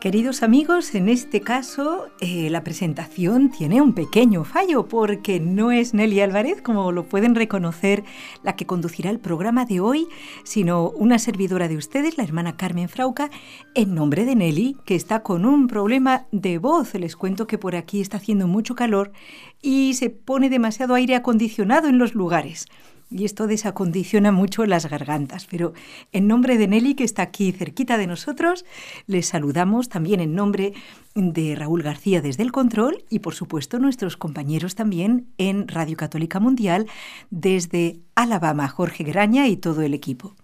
[0.00, 5.92] Queridos amigos, en este caso eh, la presentación tiene un pequeño fallo porque no es
[5.92, 8.02] Nelly Álvarez, como lo pueden reconocer,
[8.42, 10.06] la que conducirá el programa de hoy,
[10.42, 13.28] sino una servidora de ustedes, la hermana Carmen Frauca,
[13.74, 16.94] en nombre de Nelly, que está con un problema de voz.
[16.94, 19.12] Les cuento que por aquí está haciendo mucho calor
[19.60, 22.68] y se pone demasiado aire acondicionado en los lugares
[23.10, 25.46] y esto desacondiciona mucho las gargantas.
[25.50, 25.72] Pero
[26.12, 28.64] en nombre de Nelly, que está aquí cerquita de nosotros,
[29.06, 30.72] les saludamos también en nombre
[31.14, 36.38] de Raúl García desde el control y por supuesto nuestros compañeros también en Radio Católica
[36.40, 36.86] Mundial
[37.30, 40.36] desde Alabama, Jorge Graña y todo el equipo.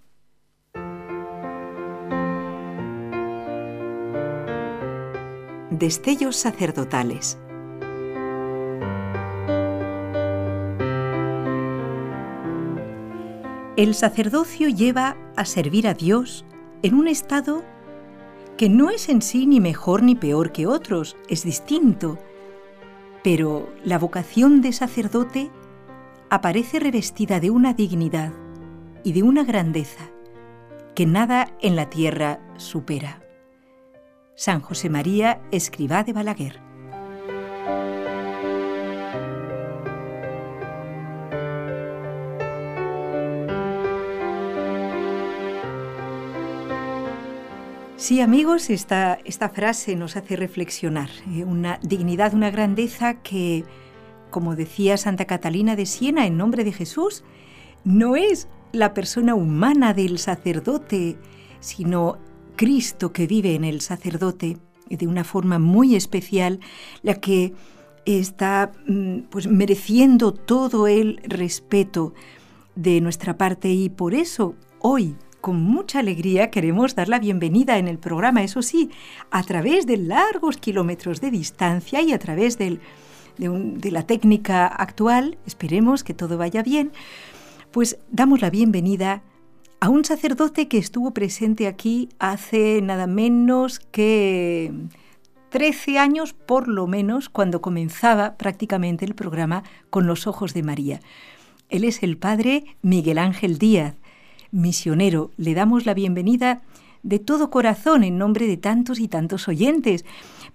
[5.70, 7.38] Destellos sacerdotales
[13.76, 16.46] El sacerdocio lleva a servir a Dios
[16.82, 17.62] en un estado
[18.56, 22.18] que no es en sí ni mejor ni peor que otros, es distinto,
[23.22, 25.50] pero la vocación de sacerdote
[26.30, 28.32] aparece revestida de una dignidad
[29.04, 30.08] y de una grandeza
[30.94, 33.22] que nada en la tierra supera.
[34.36, 36.65] San José María, escriba de Balaguer.
[48.06, 51.10] Sí, amigos, esta, esta frase nos hace reflexionar.
[51.34, 53.64] Eh, una dignidad, una grandeza que,
[54.30, 57.24] como decía Santa Catalina de Siena en nombre de Jesús,
[57.82, 61.18] no es la persona humana del sacerdote,
[61.58, 62.18] sino
[62.54, 66.60] Cristo que vive en el sacerdote de una forma muy especial,
[67.02, 67.54] la que
[68.04, 72.14] está mm, pues mereciendo todo el respeto
[72.76, 77.86] de nuestra parte y por eso hoy con mucha alegría queremos dar la bienvenida en
[77.86, 78.90] el programa, eso sí,
[79.30, 82.80] a través de largos kilómetros de distancia y a través de,
[83.38, 86.90] la técnica actual, esperemos que todo vaya bien,
[87.70, 89.22] pues damos la bienvenida
[89.78, 94.72] a un sacerdote que estuvo presente aquí hace nada menos que
[95.50, 101.00] 13 años por lo menos cuando comenzaba prácticamente el programa con los ojos de María.
[101.68, 103.94] Él es el padre Miguel Ángel Díaz
[104.52, 105.30] misionero.
[105.36, 106.62] Le damos la bienvenida
[107.02, 110.04] de todo corazón en nombre de tantos y tantos oyentes.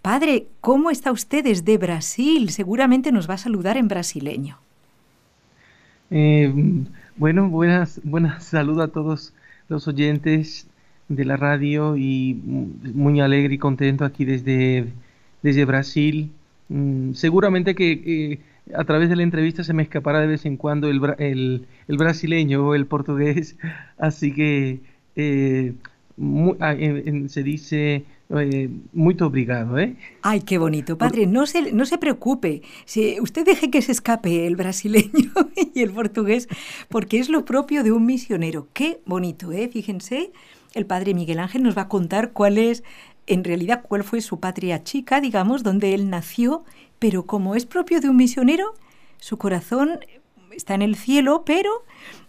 [0.01, 2.49] Padre, ¿cómo está usted desde Brasil?
[2.49, 4.57] Seguramente nos va a saludar en brasileño.
[6.09, 6.53] Eh,
[7.15, 9.33] bueno, buenas, buenas saludos a todos
[9.69, 10.67] los oyentes
[11.07, 14.87] de la radio y muy alegre y contento aquí desde,
[15.41, 16.31] desde Brasil.
[16.67, 18.39] Mm, seguramente que
[18.73, 22.67] a través de la entrevista se me escapará de vez en cuando el, el, brasileño
[22.67, 23.57] o el portugués,
[23.97, 24.81] así que
[25.15, 25.73] eh,
[26.59, 26.75] ah,
[27.27, 28.05] se dice
[28.39, 29.95] eh, muy obrigado, ¿eh?
[30.21, 30.97] Ay, qué bonito.
[30.97, 32.61] Padre, no se, no se preocupe.
[32.85, 35.31] Si usted deje que se escape el brasileño
[35.73, 36.47] y el portugués,
[36.87, 38.67] porque es lo propio de un misionero.
[38.73, 39.67] Qué bonito, ¿eh?
[39.67, 40.31] Fíjense,
[40.73, 42.83] el padre Miguel Ángel nos va a contar cuál es,
[43.27, 46.63] en realidad, cuál fue su patria chica, digamos, donde él nació
[47.01, 48.75] pero como es propio de un misionero,
[49.17, 50.01] su corazón
[50.51, 51.71] está en el cielo, pero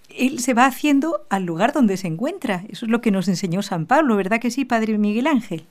[0.09, 2.65] él se va haciendo al lugar donde se encuentra.
[2.71, 5.67] Eso es lo que nos enseñó San Pablo, ¿verdad que sí, Padre Miguel Ángel?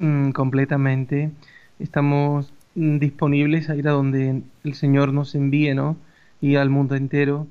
[0.00, 1.30] Mm, completamente.
[1.78, 5.96] Estamos mm, disponibles a ir a donde el Señor nos envíe, ¿no?
[6.40, 7.46] Y al mundo entero.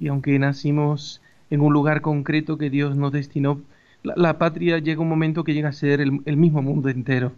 [0.00, 1.20] Y aunque nacimos
[1.50, 3.60] en un lugar concreto que Dios nos destinó,
[4.02, 7.32] la, patria llega un momento que llega a ser el mismo mundo entero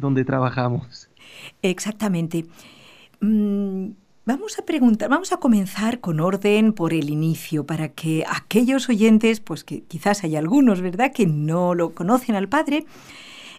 [0.00, 1.09] donde trabajamos.
[1.62, 2.46] Exactamente.
[3.20, 3.90] Mm,
[4.24, 9.40] vamos a preguntar, vamos a comenzar con orden por el inicio, para que aquellos oyentes,
[9.40, 12.84] pues que quizás hay algunos, ¿verdad?, que no lo conocen al padre,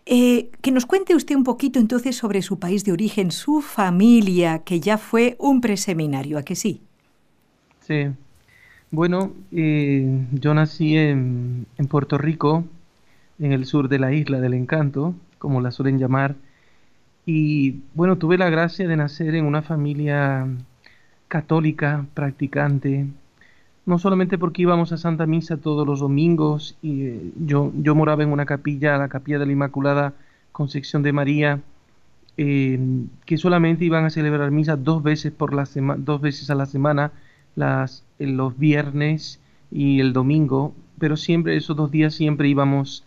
[0.06, 4.60] eh, que nos cuente usted un poquito entonces sobre su país de origen, su familia,
[4.60, 6.82] que ya fue un preseminario, ¿a que sí?
[7.82, 8.08] Sí.
[8.90, 12.66] Bueno, eh, yo nací en, en Puerto Rico,
[13.40, 16.36] en el sur de la isla del encanto, como la suelen llamar,
[17.26, 20.48] y bueno, tuve la gracia de nacer en una familia
[21.28, 23.08] católica, practicante,
[23.86, 28.24] no solamente porque íbamos a Santa Misa todos los domingos, y eh, yo, yo moraba
[28.24, 30.14] en una capilla, la capilla de la Inmaculada
[30.52, 31.60] Concepción de María,
[32.38, 32.80] eh,
[33.26, 35.68] que solamente iban a celebrar misa dos veces, por la
[35.98, 37.12] dos veces a la semana,
[37.56, 39.40] las, los viernes
[39.72, 43.04] y el domingo, pero siempre esos dos días siempre íbamos.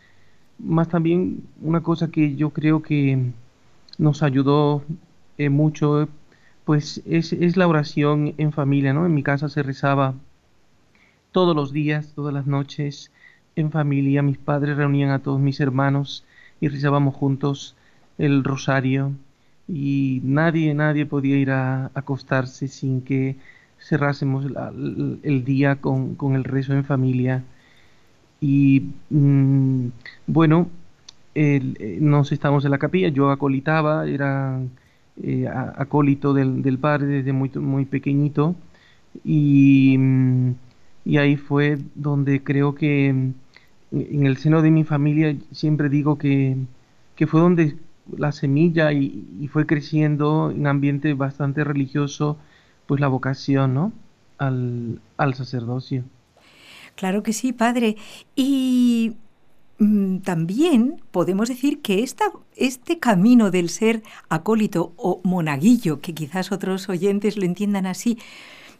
[0.58, 3.32] Más también una cosa que yo creo que
[3.98, 4.84] nos ayudó
[5.38, 6.08] eh, mucho,
[6.64, 9.06] pues es, es, la oración en familia, ¿no?
[9.06, 10.14] En mi casa se rezaba
[11.32, 13.10] todos los días, todas las noches,
[13.56, 14.22] en familia.
[14.22, 16.24] Mis padres reunían a todos mis hermanos
[16.60, 17.76] y rezábamos juntos
[18.18, 19.12] el rosario
[19.68, 23.36] y nadie, nadie podía ir a, acostarse sin que
[23.78, 24.46] cerrásemos
[25.22, 27.44] el día con, el rezo en familia.
[28.40, 29.88] Y mm,
[30.26, 30.68] bueno,
[31.34, 34.60] eh, nos estamos en la capilla, yo acolitaba, era
[35.22, 38.54] eh, acólito del, del, padre desde muy, muy pequeñito
[39.24, 40.54] y, mm,
[41.04, 46.56] y ahí fue donde creo que en el seno de mi familia siempre digo que,
[47.16, 47.76] que fue donde
[48.16, 52.38] la semilla y, fue creciendo en ambiente bastante religioso,
[52.86, 53.92] pues la vocación, ¿no?
[54.38, 55.00] Al,
[55.34, 56.04] sacerdocio.
[56.96, 57.96] Claro que sí, padre.
[58.36, 59.23] Y mm,
[60.22, 62.24] también podemos decir que esta,
[62.56, 68.18] este camino del ser acólito o monaguillo, que quizás otros oyentes lo entiendan así,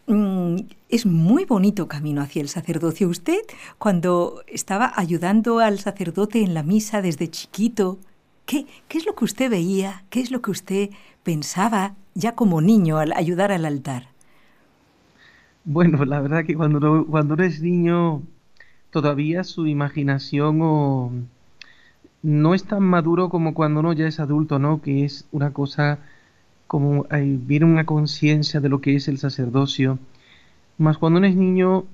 [0.07, 0.57] mm,
[0.89, 3.09] es muy bonito camino hacia el sacerdocio.
[3.09, 3.41] Usted,
[3.79, 7.99] cuando estaba ayudando al sacerdote en la misa desde chiquito,
[8.47, 10.05] ¿Qué, es lo que usted veía?
[10.11, 10.91] ¿Qué es lo que usted
[11.23, 14.09] pensaba ya como niño al ayudar al altar?
[15.65, 18.23] Bueno, la verdad que cuando uno, cuando eres niño
[18.95, 21.29] todavía su imaginación
[22.23, 24.81] no es tan maduro como cuando uno ya es adulto, ¿no?
[24.81, 25.99] Que es una cosa
[26.69, 29.99] como viene una conciencia de lo que es el sacerdocio.
[30.79, 31.87] Más cuando uno es niño,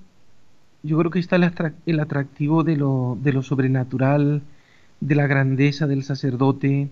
[0.82, 1.50] yo creo que está el,
[1.86, 4.42] el atractivo de lo, de lo sobrenatural,
[5.00, 6.90] de la grandeza del sacerdote.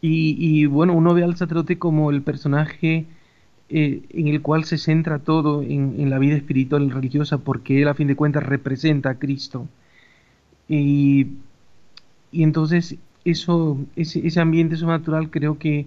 [0.00, 3.06] Y, bueno, uno ve al sacerdote como el personaje
[3.68, 7.88] eh, en el cual se centra todo en, la vida espiritual y religiosa, porque él
[7.88, 9.68] a fin de cuentas representa a Cristo.
[10.68, 11.28] Y,
[12.32, 15.86] entonces eso, ese, ese ambiente sobrenatural creo que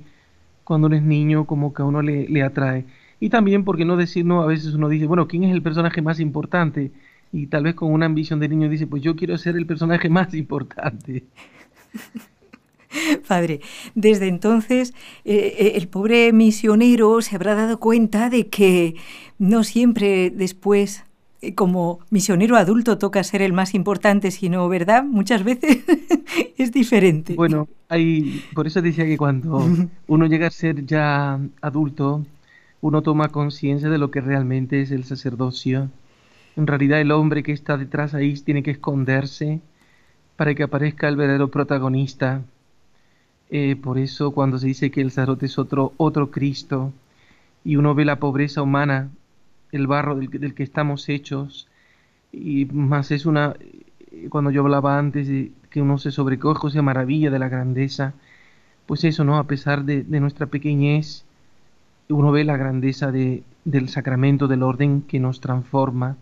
[0.63, 2.85] cuando uno es niño como que a uno le, le atrae.
[3.19, 6.01] Y también, porque no decir, no, a veces uno dice, bueno, ¿quién es el personaje
[6.01, 6.91] más importante?
[7.31, 10.09] y tal vez con una ambición de niño dice, pues yo quiero ser el personaje
[10.09, 11.25] más importante.
[13.27, 13.61] Padre,
[13.95, 14.93] desde entonces
[15.25, 18.95] eh, eh, el pobre misionero se habrá dado cuenta de que
[19.37, 21.03] no siempre después
[21.41, 25.03] eh, como misionero adulto toca ser el más importante, sino, ¿verdad?
[25.03, 25.79] Muchas veces
[26.57, 27.35] es diferente.
[27.35, 29.65] Bueno, hay, por eso decía que cuando
[30.07, 32.25] uno llega a ser ya adulto,
[32.81, 35.89] uno toma conciencia de lo que realmente es el sacerdocio
[36.59, 39.61] en realidad el hombre que está detrás ahí tiene que esconderse
[40.35, 42.41] para que aparezca el verdadero protagonista.
[43.49, 46.93] Eh, por eso cuando se dice que el sacerdote es otro, otro Cristo
[47.63, 49.09] y uno ve la pobreza humana,
[49.71, 51.67] el barro del, que estamos hechos,
[52.31, 53.55] y más es una,
[54.29, 58.13] cuando yo hablaba antes de que uno se sobrecoge, se maravilla de la grandeza,
[58.85, 59.37] pues eso, ¿no?
[59.37, 61.25] A pesar de, de nuestra pequeñez,
[62.09, 66.17] uno ve la grandeza de, del sacramento, del orden que nos transforma,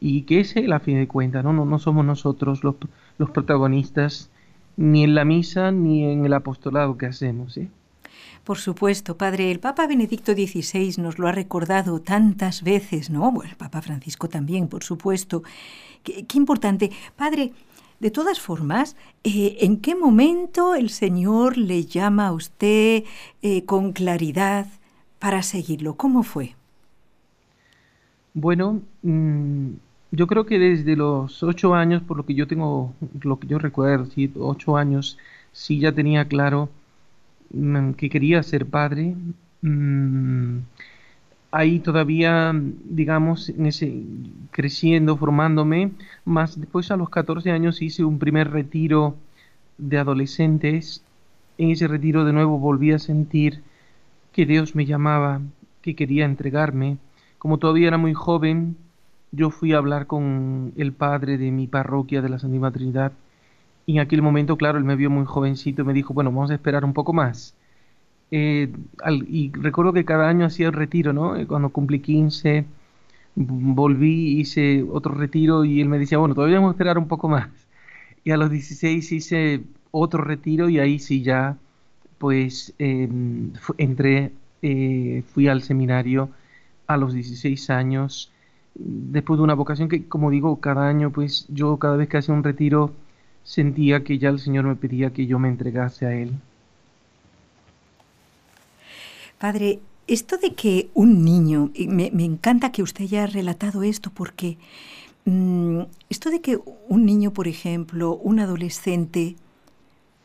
[0.00, 1.52] y que es Él a fin de cuentas, ¿no?
[1.52, 2.76] No, no somos nosotros los,
[3.18, 4.30] los, protagonistas
[4.76, 7.56] ni en la misa ni en el apostolado que hacemos.
[7.56, 7.68] ¿eh?
[8.44, 13.32] Por supuesto, Padre, el Papa Benedicto XVI nos lo ha recordado tantas veces, ¿no?
[13.32, 15.42] Bueno, el Papa Francisco también, por supuesto.
[16.02, 16.90] Qué, importante.
[17.16, 17.52] Padre,
[18.00, 23.04] de todas formas, eh, ¿en qué momento el Señor le llama a usted
[23.40, 24.66] eh, con claridad
[25.18, 25.94] para seguirlo?
[25.94, 26.54] ¿Cómo fue?
[28.34, 29.70] Bueno, mm,
[30.14, 33.58] yo creo que desde los ocho años, por lo que yo tengo, lo que yo
[33.58, 34.32] recuerdo, ¿sí?
[34.36, 35.18] ocho años,
[35.52, 36.68] sí ya tenía claro
[37.52, 39.16] mm, que quería ser padre.
[39.62, 40.60] Mm,
[41.50, 44.02] ahí todavía, digamos, en ese,
[44.50, 45.92] creciendo, formándome,
[46.24, 49.16] más después a los 14 años hice un primer retiro
[49.78, 51.02] de adolescentes.
[51.58, 53.62] En ese retiro de nuevo volví a sentir
[54.32, 55.40] que Dios me llamaba,
[55.82, 56.98] que quería entregarme
[57.44, 58.74] como todavía era muy joven,
[59.34, 63.12] yo fui a hablar con el padre de mi parroquia de la Santísima Trinidad
[63.86, 66.50] y en aquel momento, claro, él me vio muy jovencito y me dijo, bueno, vamos
[66.50, 67.54] a esperar un poco más.
[68.30, 68.72] Eh,
[69.28, 71.36] y recuerdo que cada año hacía el retiro, ¿no?
[71.36, 72.64] Eh, cuando cumplí 15,
[73.34, 77.28] volví, hice otro retiro y él me decía, bueno, todavía vamos a esperar un poco
[77.28, 77.48] más.
[78.24, 81.58] Y a los 16 hice otro retiro y ahí sí ya,
[82.18, 86.30] pues, em, entré, eh, fui al seminario
[86.86, 88.32] a los 16 años
[88.74, 92.34] después de una vocación que, como digo, cada año, pues yo cada vez que hacía
[92.34, 92.92] un retiro
[93.44, 96.32] sentía que ya el Señor me pedía que yo me entregase a Él.
[99.38, 104.56] Padre, esto de que un niño, me, me encanta que usted haya relatado esto porque
[105.24, 109.36] mm, esto de que un niño, por ejemplo, un adolescente,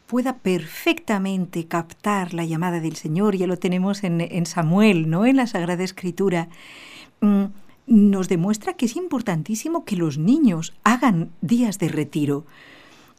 [0.09, 5.27] pueda perfectamente captar la llamada del Señor, ya lo tenemos en, Samuel, ¿no?
[5.27, 6.49] En la Sagrada Escritura,
[7.21, 7.45] mm,
[7.89, 12.45] nos demuestra que es importantísimo que los niños hagan días de retiro.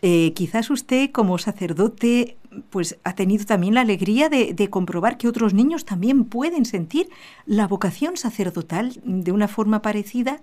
[0.01, 2.39] Eh, quizás usted como sacerdote
[2.71, 7.09] pues ha tenido también la alegría de, comprobar que otros niños también pueden sentir
[7.47, 10.41] la vocación sacerdotal de una forma parecida.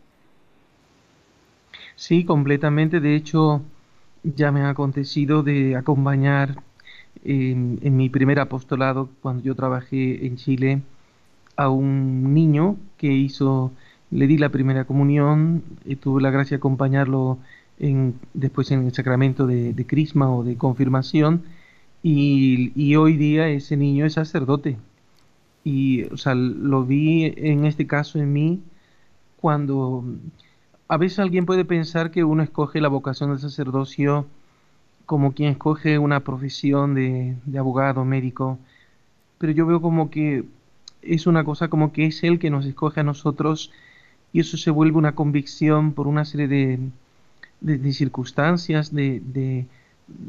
[1.95, 2.99] Sí, completamente.
[2.99, 3.61] De hecho,
[4.23, 6.61] ya me ha acontecido de acompañar
[7.23, 10.81] en, mi primer apostolado, cuando yo trabajé en Chile,
[11.55, 13.71] a un niño que hizo,
[14.11, 17.39] le di la primera comunión, y tuve la gracia de acompañarlo
[17.79, 21.43] en, después en el sacramento de, de crisma o de confirmación
[22.03, 24.77] y, hoy día ese niño es sacerdote.
[25.63, 28.61] Y, o sea, lo vi en este caso en mí
[29.41, 30.03] cuando
[30.87, 34.27] a veces alguien puede pensar que uno escoge la vocación del sacerdocio
[35.05, 38.59] como quien escoge una profesión de, de abogado, médico,
[39.37, 40.45] pero yo veo como que
[41.01, 43.71] es una cosa como que es Él que nos escoge a nosotros
[44.37, 46.77] y eso se vuelve una convicción por una serie de,
[47.59, 49.65] de, circunstancias, de,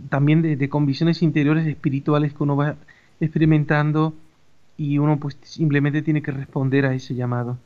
[0.09, 2.77] también de, convicciones interiores espirituales que uno va
[3.21, 4.15] experimentando
[4.79, 7.59] y uno pues simplemente tiene que responder a ese llamado.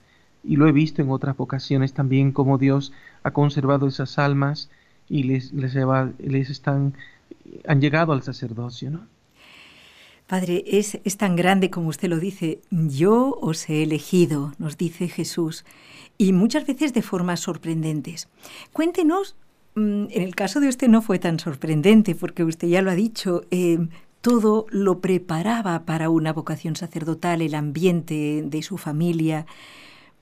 [0.42, 4.68] Y lo he visto en otras ocasiones también como Dios ha conservado esas almas
[5.08, 5.76] y les, les,
[6.18, 6.94] les están,
[7.68, 9.06] han llegado al sacerdocio, ¿no?
[10.26, 12.62] Padre, es, es tan grande como usted lo dice.
[12.70, 15.64] Yo os he elegido, nos dice Jesús,
[16.18, 18.28] y muchas veces de formas sorprendentes.
[18.72, 19.36] Cuéntenos
[19.74, 22.94] Mm, en el caso de usted no fue tan sorprendente, porque usted ya lo ha
[22.94, 23.78] dicho, eh,
[24.20, 29.46] todo lo preparaba para una vocación sacerdotal, el ambiente de su familia,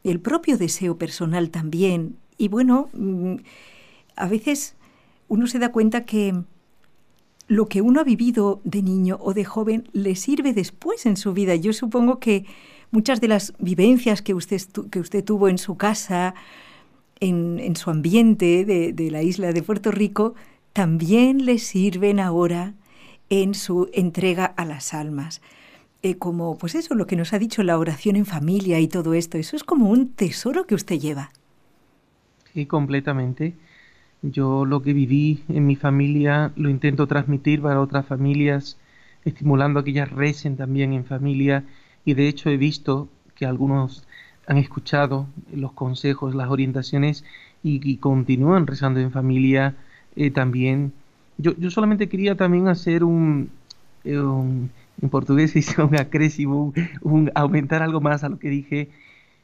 [0.04, 2.16] el propio deseo personal también.
[2.38, 3.36] Y bueno, mm,
[4.16, 4.76] a veces
[5.28, 6.34] uno se da cuenta que
[7.48, 11.32] lo que uno ha vivido de niño o de joven le sirve después en su
[11.32, 11.56] vida.
[11.56, 12.46] Yo supongo que
[12.90, 16.34] muchas de las vivencias que usted, que usted tuvo en su casa,
[17.20, 20.34] en, su ambiente de, la isla de Puerto Rico
[20.72, 22.74] también le sirven ahora
[23.28, 25.42] en su entrega a las almas.
[26.02, 29.12] Eh, como, pues eso, lo que nos ha dicho la oración en familia y todo
[29.12, 31.30] esto, eso es como un tesoro que usted lleva.
[32.54, 33.54] Sí, completamente.
[34.22, 38.78] Yo lo que viví en mi familia lo intento transmitir para otras familias,
[39.24, 41.64] estimulando a que ellas recen también en familia
[42.04, 44.04] y de hecho he visto que algunos
[44.46, 47.24] han escuchado los consejos, las orientaciones
[47.62, 49.76] y, continúan rezando en familia
[50.16, 50.92] eh, también.
[51.38, 53.50] Yo, yo, solamente quería también hacer un,
[54.04, 58.88] eh, en portugués se un acrésimo, un, aumentar algo más a lo que dije.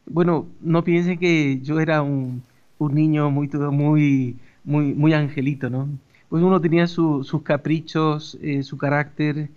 [0.07, 2.43] Bueno, no piensen que yo era un,
[2.79, 5.89] un niño muy, muy, muy, muy angelito, ¿no?
[6.29, 9.49] Pues uno tenía sus caprichos, eh, su carácter,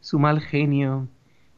[0.00, 1.08] su mal genio,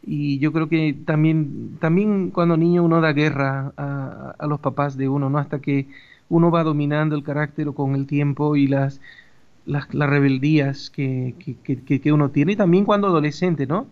[0.02, 5.08] y yo creo que también, también cuando niño uno da guerra a, los papás de
[5.08, 5.38] uno, ¿no?
[5.38, 5.88] Hasta que
[6.28, 9.00] uno va dominando el carácter con el tiempo y las,
[9.66, 12.52] las, las rebeldías que, que, que, uno tiene.
[12.52, 13.86] Y también cuando adolescente, ¿no?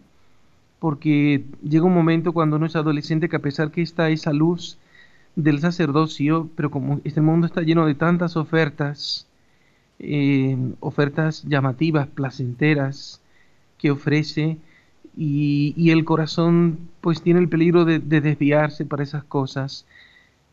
[0.78, 4.78] Porque llega un momento cuando uno es adolescente que a pesar que está esa luz
[5.36, 9.26] del sacerdocio, pero como este mundo está lleno de tantas ofertas,
[9.98, 13.20] eh, ofertas llamativas, placenteras,
[13.78, 14.58] que ofrece,
[15.20, 19.84] y, el corazón pues tiene el peligro de, desviarse para esas cosas.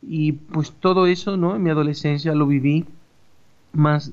[0.02, 1.56] Y pues todo eso, ¿no?
[1.56, 2.86] En mi adolescencia lo viví,
[3.74, 4.12] más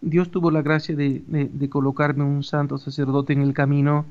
[0.00, 4.06] Dios tuvo la gracia de, colocarme un santo sacerdote en el camino,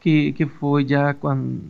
[0.00, 1.62] que, fue ya cuando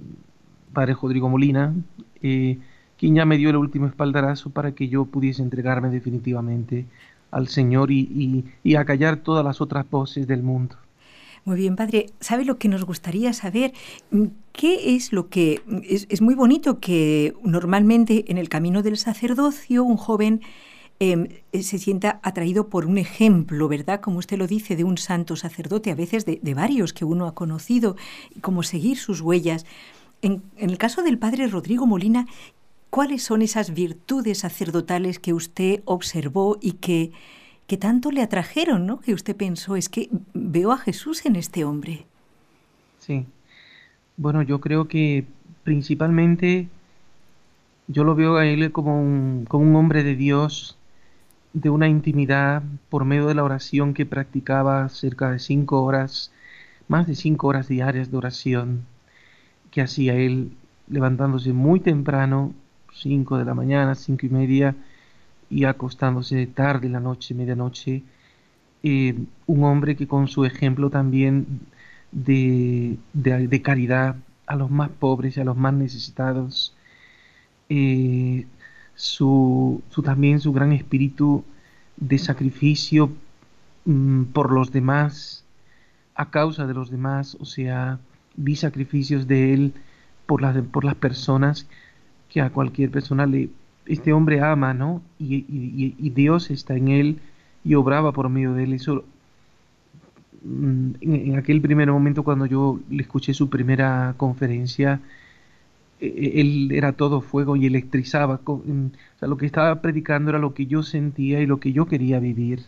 [0.74, 1.74] Padre Rodrigo Molina,
[2.22, 2.58] eh,
[2.98, 6.84] quien ya me dio el último espaldarazo para que yo pudiese entregarme definitivamente
[7.30, 10.76] al Señor y, y, y acallar todas las otras voces del mundo.
[11.46, 12.06] Muy bien, padre.
[12.18, 13.72] ¿Sabe lo que nos gustaría saber?
[14.52, 15.62] ¿Qué es lo que...
[15.88, 20.40] Es, muy bonito que normalmente en el camino del sacerdocio un joven
[20.98, 24.00] em, se sienta atraído por un ejemplo, ¿verdad?
[24.00, 27.34] Como usted lo dice, de un santo sacerdote, a veces de, varios que uno ha
[27.36, 27.94] conocido,
[28.40, 29.66] como seguir sus huellas.
[30.22, 32.26] en, el caso del padre Rodrigo Molina,
[32.90, 37.12] ¿cuáles son esas virtudes sacerdotales que usted observó y que
[37.66, 39.00] que tanto le atrajeron, ¿no?
[39.00, 42.06] Que usted pensó, es que veo a Jesús en este hombre.
[42.98, 43.26] Sí.
[44.16, 45.24] Bueno, yo creo que
[45.64, 46.68] principalmente
[47.88, 50.78] yo lo veo a él como un, como un hombre de Dios,
[51.52, 56.32] de una intimidad por medio de la oración que practicaba cerca de cinco horas,
[56.88, 58.86] más de cinco horas diarias de oración
[59.70, 60.52] que hacía él
[60.88, 62.54] levantándose muy temprano,
[62.92, 64.74] cinco de la mañana, cinco y media,
[65.50, 68.02] y acostándose tarde la noche, medianoche.
[68.82, 69.14] Eh,
[69.46, 71.60] un hombre que con su ejemplo también
[72.12, 76.74] de, de, caridad a los más pobres y a los más necesitados,
[77.68, 78.46] eh,
[78.94, 81.44] su, su, también su gran espíritu
[81.96, 83.10] de sacrificio
[83.84, 85.44] mm, por los demás,
[86.14, 87.98] a causa de los demás, o sea,
[88.36, 89.72] vi sacrificios de él
[90.26, 91.66] por las, por las personas
[92.28, 93.50] que a cualquier persona le,
[93.86, 95.02] este hombre ama, ¿no?
[95.18, 97.20] Y, y, Dios está en él
[97.64, 98.72] y obraba por medio de él.
[98.74, 99.04] Eso,
[100.42, 105.00] mm, en, aquel primer momento cuando yo le escuché su primera conferencia,
[106.00, 108.40] e, e, él era todo fuego y electrizaba.
[108.44, 108.62] O
[109.18, 112.20] sea, lo que estaba predicando era lo que yo sentía y lo que yo quería
[112.20, 112.64] vivir.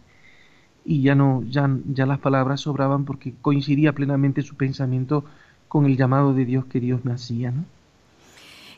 [0.84, 5.24] Y ya no, ya, ya las palabras sobraban porque coincidía plenamente su pensamiento
[5.68, 7.64] con el llamado de Dios que Dios me hacía, ¿no?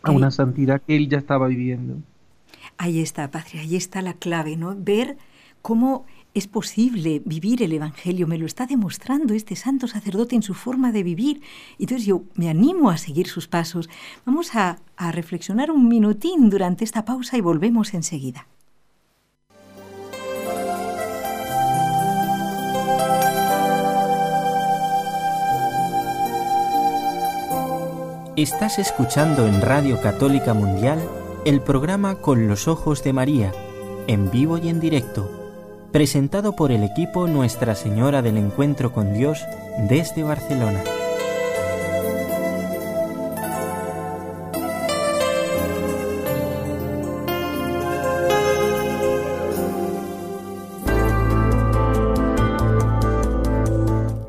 [0.03, 1.99] A una santidad que él ya estaba viviendo.
[2.83, 4.75] Ahí está, Padre, ahí está la clave, ¿no?
[4.75, 5.19] Ver
[5.61, 10.55] cómo es posible vivir el Evangelio, me lo está demostrando este santo sacerdote en su
[10.55, 11.43] forma de vivir.
[11.79, 13.91] Entonces yo me animo a seguir sus pasos.
[14.25, 18.47] Vamos a, a reflexionar un minutín durante esta pausa y volvemos enseguida.
[28.37, 33.53] Estás escuchando en Radio Católica Mundial el programa Con los Ojos de María,
[34.07, 35.31] en vivo y en directo,
[35.91, 39.43] presentado por el equipo Nuestra Señora del Encuentro con Dios
[39.89, 40.83] desde Barcelona.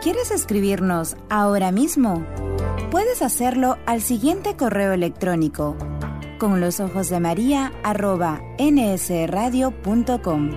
[0.01, 2.23] ¿Quieres escribirnos ahora mismo?
[2.89, 5.75] Puedes hacerlo al siguiente correo electrónico
[6.41, 10.49] con los ojos de María arroba nsradio.com.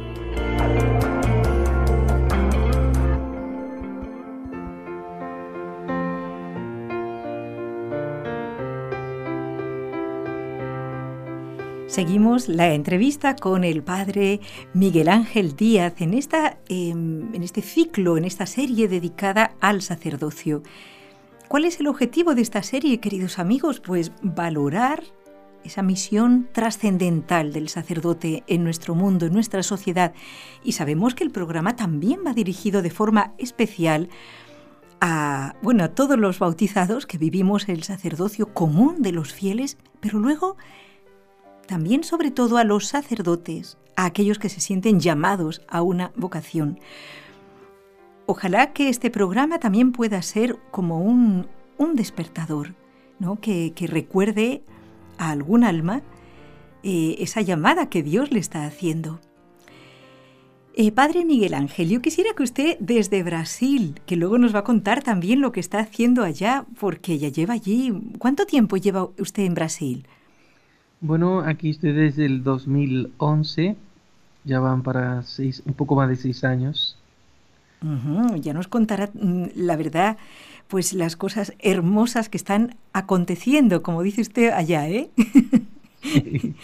[11.86, 14.40] Seguimos la entrevista con el padre
[14.72, 20.62] Miguel Ángel Díaz en, esta, em, en este ciclo, en esta serie dedicada al sacerdocio.
[21.46, 23.80] ¿Cuál es el objetivo de esta serie, queridos amigos?
[23.80, 25.04] Pues valorar
[25.64, 30.14] esa misión trascendental del sacerdote en nuestro mundo, en nuestra sociedad.
[30.62, 34.08] Y sabemos que el programa también va dirigido de forma especial
[35.00, 40.18] a, bueno, a todos los bautizados que vivimos el sacerdocio común de los fieles, pero
[40.18, 40.56] luego
[41.66, 46.78] también sobre todo a los sacerdotes, a aquellos que se sienten llamados a una vocación.
[48.26, 51.46] Ojalá que este programa también pueda ser como un,
[51.94, 52.74] despertador,
[53.18, 53.38] ¿no?
[53.40, 54.62] que, recuerde
[55.18, 56.02] a algún alma
[56.82, 59.20] eh, esa llamada que Dios le está haciendo.
[60.76, 64.64] Eh, padre Miguel Ángel, yo quisiera que usted desde Brasil, que luego nos va a
[64.64, 67.92] contar también lo que está haciendo allá, porque ya lleva allí.
[68.18, 70.06] ¿Cuánto tiempo lleva usted en Brasil?
[71.00, 73.76] Bueno, aquí estoy desde el 2011,
[74.44, 76.98] ya van para seis, un poco más de seis años
[78.40, 80.16] ya nos contará mm, la verdad,
[80.68, 85.10] pues las cosas hermosas que están aconteciendo, como dice usted allá, ¿eh?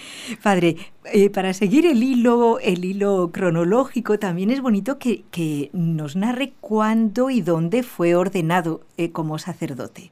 [0.42, 0.76] Padre,
[1.12, 7.30] eh, para seguir el hilo, el hilo cronológico, también es bonito que, nos narre cuándo
[7.30, 10.10] y dónde fue ordenado eh, como sacerdote.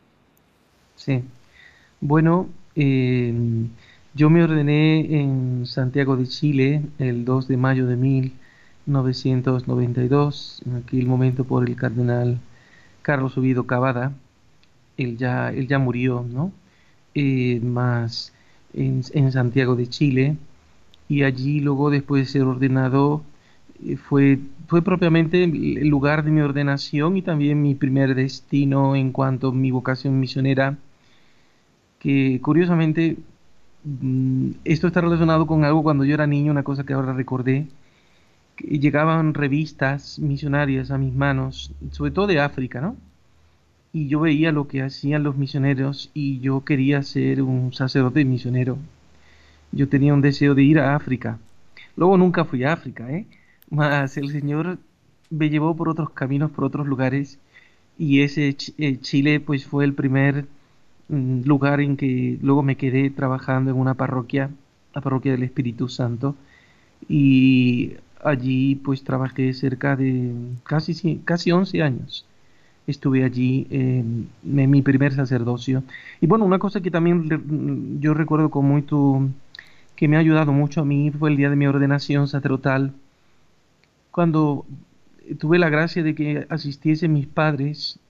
[0.96, 1.22] Sí.
[2.01, 3.35] Bueno, eh,
[4.14, 8.33] yo me ordené en Santiago de Chile el 2 de mayo de mil
[8.87, 12.38] 992, en aquel momento por el cardenal
[13.09, 14.12] Carlos Oviedo Cavada,
[14.99, 16.53] él ya, él ya murió, ¿no?
[17.14, 18.35] Eh, más
[18.75, 20.37] en, Santiago de Chile,
[21.09, 23.23] y allí luego después de ser ordenado
[23.83, 29.11] eh, fue, fue propiamente el lugar de mi ordenación y también mi primer destino en
[29.12, 30.77] cuanto a mi vocación misionera,
[32.01, 33.16] que curiosamente
[33.85, 37.68] mm, esto está relacionado con algo cuando yo era niño, una cosa que ahora recordé,
[38.59, 42.97] llegaban revistas misionarias a mis manos, sobre todo de África, ¿no?
[43.92, 48.79] Y yo veía lo que hacían los misioneros y yo quería ser un sacerdote misionero.
[49.73, 51.38] Yo tenía un deseo de ir a África.
[51.97, 53.27] Luego nunca fui a África, ¿eh?
[53.71, 54.79] Mas el Señor
[55.31, 57.38] me llevó por otros caminos, por otros lugares
[57.99, 60.47] y ese eh, Chile pues fue el primer
[61.09, 64.51] mm, lugar en que luego me quedé trabajando en una parroquia
[64.94, 66.35] la parroquia del Espíritu Santo,
[67.09, 70.33] y allí pues trabajé cerca de
[70.64, 72.26] casi, casi 11 años.
[72.87, 75.83] Estuve allí en, mi primer sacerdocio.
[76.20, 79.28] Y bueno, una cosa que también yo recuerdo con mucho,
[79.94, 82.92] que me ha ayudado mucho a mí fue el día de mi ordenación sacerdotal,
[84.11, 84.64] cuando
[85.38, 88.00] tuve la gracia de que asistiesen mis padres,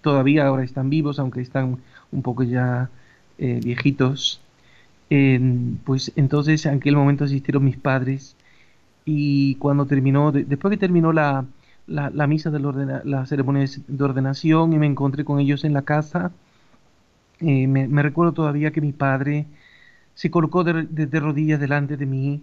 [0.00, 1.78] todavía ahora están vivos, aunque están
[2.10, 2.90] un poco ya
[3.38, 4.40] eh, viejitos,
[5.84, 8.34] pues entonces en aquel momento asistieron mis padres
[9.04, 11.44] y cuando terminó, después que terminó la,
[11.86, 12.60] la, misa de
[13.04, 16.32] la, ceremonia de ordenación y me encontré con ellos en la casa,
[17.40, 19.46] eh, me, recuerdo todavía que mi padre
[20.14, 22.42] se colocó de, rodillas delante de mí,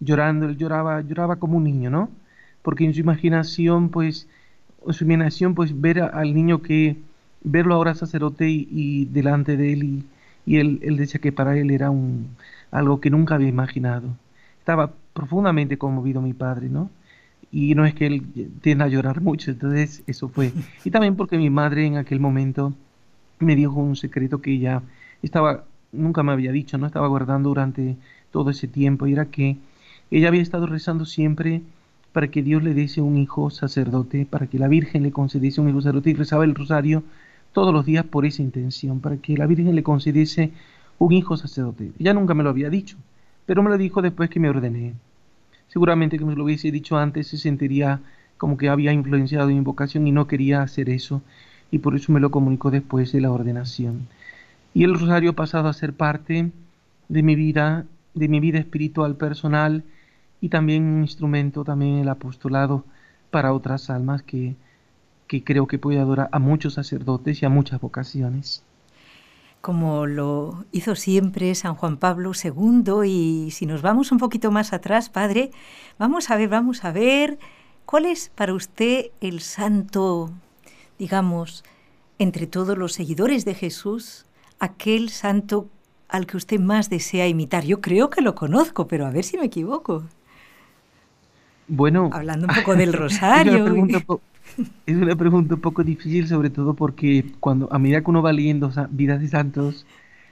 [0.00, 2.10] llorando, él lloraba, lloraba como un niño, ¿no?
[2.62, 4.28] Porque en su imaginación, pues,
[4.86, 6.96] en su imaginación, pues, ver al niño que,
[7.42, 10.04] verlo ahora sacerdote y, delante de él, y,
[10.46, 12.36] y él, él decía que para él era un,
[12.70, 14.08] algo que nunca había imaginado.
[14.58, 16.90] Estaba profundamente conmovido mi padre, ¿no?
[17.52, 18.22] Y no es que él
[18.60, 20.52] tienda a llorar mucho, entonces eso fue.
[20.84, 22.74] Y también porque mi madre en aquel momento
[23.38, 24.82] me dijo un secreto que ella
[25.22, 26.86] estaba, nunca me había dicho, ¿no?
[26.86, 27.96] Estaba guardando durante
[28.30, 29.56] todo ese tiempo, y era que
[30.10, 31.62] ella había estado rezando siempre
[32.12, 35.68] para que Dios le diese un hijo sacerdote, para que la Virgen le concediese un
[35.68, 37.02] hijo sacerdote y rezaba el rosario
[37.52, 40.52] todos los días por esa intención, para que la Virgen le concediese
[40.98, 41.92] un hijo sacerdote.
[41.98, 42.96] Ella nunca me lo había dicho,
[43.50, 44.94] pero me lo dijo después que me ordené.
[45.66, 47.98] Seguramente que me lo hubiese dicho antes se sentiría
[48.38, 51.20] como que había influenciado mi vocación y no quería hacer eso,
[51.72, 54.06] y por eso me lo comunicó después de la ordenación.
[54.72, 56.52] Y el rosario ha pasado a ser parte
[57.08, 59.82] de mi vida, de mi vida espiritual personal,
[60.40, 62.84] y también un instrumento, también el apostolado
[63.32, 64.54] para otras almas que,
[65.26, 68.62] que creo que puede adorar a muchos sacerdotes y a muchas vocaciones
[69.60, 73.06] como lo hizo siempre San Juan Pablo II.
[73.06, 75.50] Y si nos vamos un poquito más atrás, Padre,
[75.98, 77.38] vamos a ver, vamos a ver
[77.84, 80.30] cuál es para usted el santo,
[80.98, 81.64] digamos,
[82.18, 84.26] entre todos los seguidores de Jesús,
[84.58, 85.68] aquel santo
[86.08, 87.64] al que usted más desea imitar.
[87.64, 90.04] Yo creo que lo conozco, pero a ver si me equivoco.
[91.68, 93.64] Bueno, hablando un poco del rosario.
[94.86, 98.32] Es una pregunta un poco difícil, sobre todo porque cuando a medida que uno va
[98.32, 99.86] leyendo vidas de santos,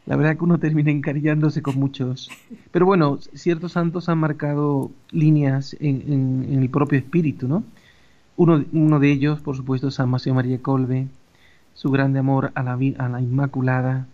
[0.07, 2.31] la verdad que uno termina encariñándose con muchos.
[2.71, 7.63] Pero bueno, ciertos santos han marcado líneas en, el propio espíritu, ¿no?
[8.37, 11.09] Uno, uno, de ellos, por supuesto, San Maceo María Colbe,
[11.75, 14.07] su grande amor a la, a la Inmaculada,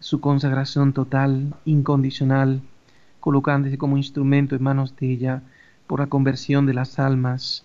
[0.00, 2.62] su consagración total, incondicional,
[3.20, 5.42] colocándose como instrumento en manos de ella
[5.86, 7.64] por la conversión de las almas,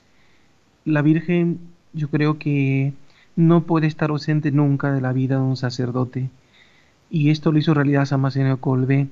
[0.86, 1.60] la Virgen
[1.93, 2.93] yo creo que
[3.36, 6.30] no puede estar ausente nunca de la vida de un sacerdote.
[7.10, 9.08] Y esto lo hizo realidad San Marcelino Colbe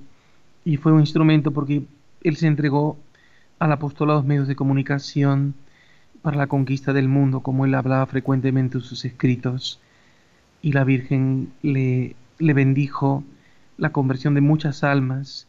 [0.66, 1.84] y fue un instrumento porque
[2.24, 2.98] él se entregó
[3.60, 5.56] al apostolado a los medios de comunicación
[6.22, 9.82] para la conquista del mundo, como él hablaba frecuentemente en sus escritos.
[10.62, 13.24] Y la Virgen le, bendijo
[13.78, 15.48] la conversión de muchas almas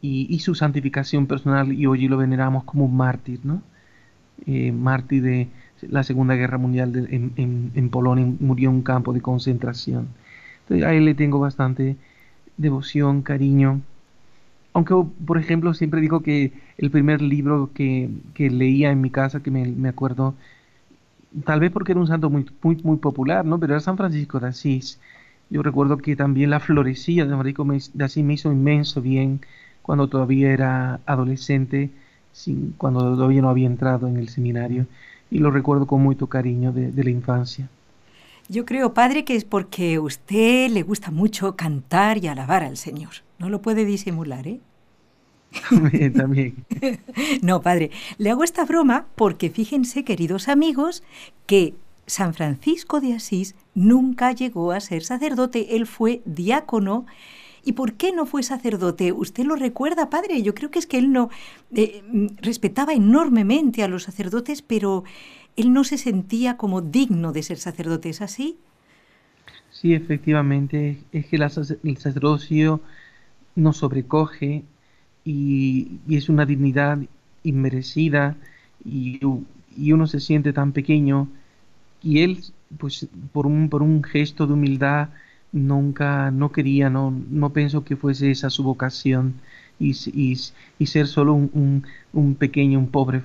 [0.00, 3.62] y, su santificación personal y hoy lo veneramos como un mártir, ¿no?
[4.46, 5.48] Eh, mártir de
[5.82, 10.08] la Segunda Guerra Mundial en, Polonia, murió en un campo de concentración.
[10.62, 11.96] Entonces a él le tengo bastante
[12.56, 13.80] devoción, cariño.
[14.72, 14.94] Aunque,
[15.26, 19.50] por ejemplo, siempre digo que el primer libro que, que leía en mi casa, que
[19.50, 20.34] me, me, acuerdo,
[21.44, 23.58] tal vez porque era un santo muy, muy, muy popular, ¿no?
[23.58, 25.00] Pero era San Francisco de Asís.
[25.50, 29.40] Yo recuerdo que también la florecilla de San Francisco de Asís me hizo inmenso bien
[29.82, 31.90] cuando todavía era adolescente
[32.78, 34.86] cuando todavía no había entrado en el seminario
[35.30, 37.68] y lo recuerdo con mucho cariño de, la infancia.
[38.48, 42.76] Yo creo, padre, que es porque a usted le gusta mucho cantar y alabar al
[42.76, 43.10] Señor.
[43.38, 44.60] No lo puede disimular, ¿eh?
[45.68, 46.64] También, también.
[47.42, 51.02] no, padre, le hago esta broma porque fíjense, queridos amigos,
[51.46, 51.74] que
[52.06, 57.06] San Francisco de Asís nunca llegó a ser sacerdote, él fue diácono
[57.66, 59.10] ¿Y por qué no fue sacerdote?
[59.10, 60.40] ¿Usted lo recuerda, padre?
[60.40, 61.30] Yo creo que es que él no
[61.74, 62.00] eh,
[62.40, 65.02] respetaba enormemente a los sacerdotes, pero
[65.56, 68.56] él no se sentía como digno de ser sacerdote, ¿es así?
[69.72, 72.80] Sí, efectivamente, es que el sacerdocio
[73.56, 74.62] nos sobrecoge
[75.24, 77.00] y, es una dignidad
[77.42, 78.36] inmerecida
[78.84, 81.26] y, uno se siente tan pequeño
[82.00, 82.44] y él,
[82.78, 85.08] pues por un gesto de humildad,
[85.56, 89.34] nunca, no quería, no, no pensó que fuese esa su vocación
[89.78, 89.90] y,
[90.78, 93.22] y, ser solo un, un, pequeño, un pobre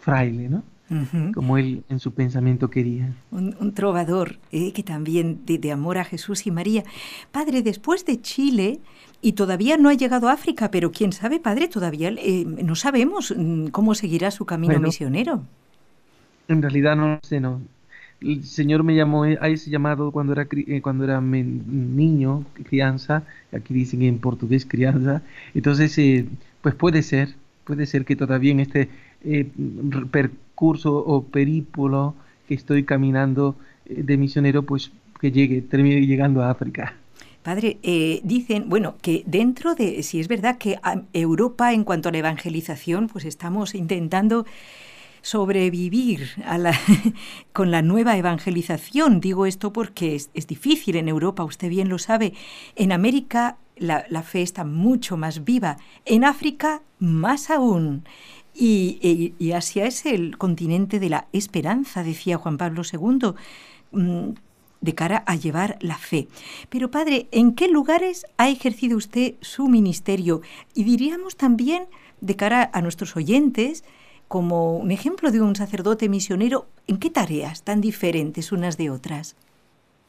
[0.00, 0.62] fraile, ¿no?
[1.34, 3.14] como él en su pensamiento quería.
[3.30, 6.84] Un, trovador eh, que también de, amor a Jesús y María.
[7.30, 8.80] Padre, después de Chile,
[9.22, 13.32] y todavía no ha llegado a África, pero quién sabe, Padre, todavía eh, no sabemos
[13.34, 15.44] mm, cómo seguirá su camino misionero.
[16.48, 17.62] En realidad no sé, no.
[18.22, 23.74] El Señor me llamó a ese llamado cuando era, eh, cuando era niño, crianza, aquí
[23.74, 25.22] dicen en portugués crianza,
[25.54, 25.98] entonces
[26.60, 28.88] pues puede ser, puede ser que todavía en este
[30.10, 32.14] percurso o perípulo
[32.48, 33.56] que estoy caminando
[33.86, 36.94] eh, de misionero, pues que llegue, termine llegando a África.
[37.42, 40.78] Padre, eh, dicen, bueno, que dentro de, si es verdad que
[41.12, 44.46] Europa en cuanto a la evangelización, pues estamos intentando
[45.22, 46.28] sobrevivir
[47.52, 49.20] con la nueva evangelización.
[49.20, 52.34] Digo esto porque es, difícil en Europa, usted bien lo sabe.
[52.76, 58.04] En América la, fe está mucho más viva, en África más aún.
[58.54, 63.32] Y, Asia es el continente de la esperanza, decía Juan Pablo II,
[63.92, 64.34] mm,
[64.82, 66.28] de cara a llevar la fe.
[66.68, 70.42] Pero padre, ¿en qué lugares ha ejercido usted su ministerio?
[70.74, 71.84] Y diríamos también,
[72.20, 73.84] de cara a nuestros oyentes,
[74.32, 79.36] como un ejemplo de un sacerdote misionero, ¿en qué tareas tan diferentes unas de otras?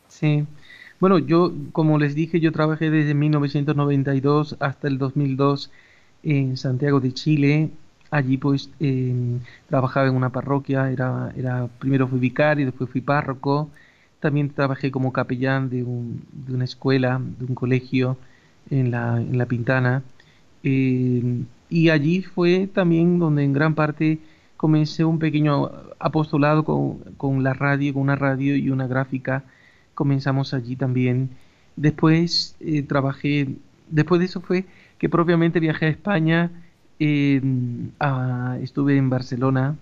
[0.07, 0.45] Sí.
[1.01, 5.71] Bueno, yo, como les dije, yo trabajé desde 1992 hasta el 2002
[6.23, 7.71] en Santiago de Chile
[8.11, 13.71] Allí pues em, trabajaba en una parroquia, era, era, primero fui vicario, después fui párroco,
[14.21, 18.17] también trabajé como capellán de, de una escuela, de un colegio
[18.69, 20.03] en la, en la Pintana.
[20.63, 24.19] Em, y allí fue también donde en gran parte
[24.57, 29.43] comencé un pequeño apostolado con, con, la radio, con una radio y una gráfica.
[29.95, 31.31] Comenzamos allí también.
[31.75, 33.55] Después eh, trabajé,
[33.89, 34.65] después de eso fue
[34.99, 36.51] que propiamente viajé a España
[36.99, 39.75] estuve en Barcelona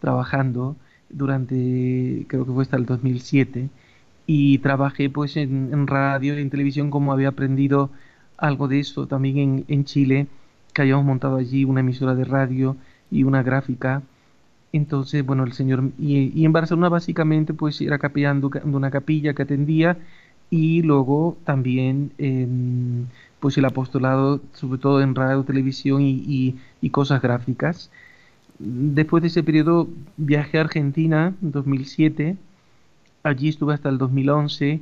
[0.00, 0.76] trabajando
[1.10, 3.68] durante, creo que fue hasta el 2007,
[4.26, 7.90] y trabajé pues en, radio y en televisión como había aprendido
[8.38, 10.28] algo de eso también en, Chile,
[10.72, 12.76] que habíamos montado allí una emisora de radio
[13.10, 14.02] y una gráfica.
[14.72, 19.42] Entonces, bueno, el señor, y, en Barcelona básicamente pues era capellán de una capilla que
[19.42, 19.98] atendía
[20.50, 22.12] y luego también
[23.40, 26.54] pues el apostolado, sobre todo en radio, televisión y,
[26.90, 27.90] cosas gráficas.
[28.58, 32.36] Después de ese periodo viajé a Argentina en 2007,
[33.24, 34.80] allí estuve hasta el 2011,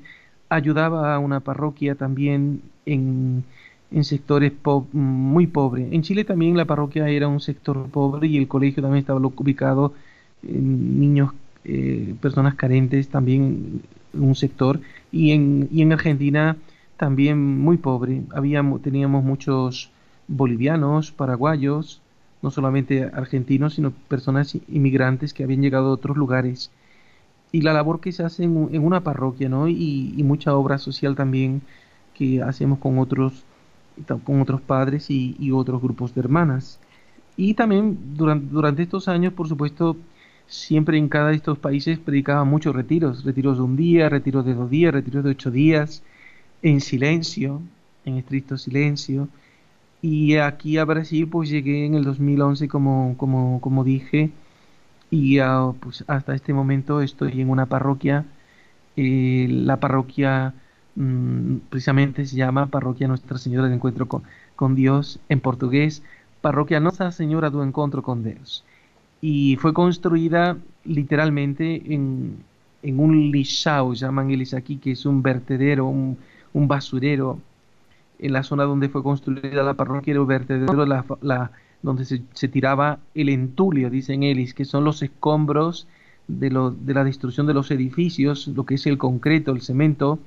[0.51, 3.45] ayudaba a una parroquia también en,
[4.03, 4.53] sectores
[4.93, 5.93] muy pobres.
[5.93, 9.95] En Chile también la parroquia era un sector pobre y el colegio también estaba ubicado
[10.43, 11.33] en niños,
[11.65, 13.83] eh, personas carentes también
[14.15, 14.81] en un sector
[15.13, 16.57] y en, y en Argentina
[16.97, 18.23] también muy pobre.
[18.35, 19.91] Habíamos, teníamos muchos
[20.29, 22.01] bolivianos, paraguayos,
[22.43, 26.71] no solamente argentinos, sino personas inmigrantes que habían llegado a otros lugares.
[27.53, 29.69] Y la labor que se hace en, una parroquia, ¿no?
[29.69, 31.63] Y, mucha obra social también
[32.15, 33.45] que hacemos con otros,
[34.25, 36.81] con otros padres y, otros grupos de hermanas.
[37.37, 39.97] Y también durante, estos años, por supuesto,
[40.47, 44.55] siempre en cada de estos países predicaba muchos retiros, retiros de un día, retiros de
[44.55, 46.03] dos días, retiros de ocho días,
[46.63, 47.63] en silencio,
[48.05, 49.29] en estricto silencio.
[50.03, 54.31] Y aquí a Brasil pues llegué en el 2011 como, como, como dije
[55.11, 55.39] y
[55.81, 58.27] pues, hasta este momento estoy en una parroquia.
[58.97, 60.55] Eh, la parroquia
[60.97, 66.03] mm, precisamente se llama Parroquia Nuestra Señora del Encuentro con, Dios en portugués,
[66.41, 68.65] Parroquia Nuestra Señora del Encuentro con Dios.
[69.21, 72.45] Y fue construida literalmente en,
[72.83, 76.17] un lixao, llaman ellos aquí, que es un vertedero, un,
[76.55, 77.39] basurero
[78.19, 81.51] en la zona donde fue construida la parroquia, un vertedero la,
[81.83, 85.87] donde se, tiraba el entulio, dicen Elis, que son los escombros
[86.29, 86.51] de,
[86.81, 90.19] de la destrucción de los edificios, lo que es el concreto, el cemento,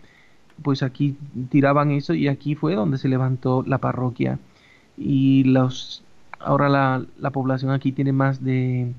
[0.62, 1.16] pues aquí
[1.50, 4.40] tiraban eso y aquí fue donde se levantó la parroquia.
[4.98, 6.04] Y los,
[6.40, 8.94] ahora la, la población aquí tiene más de,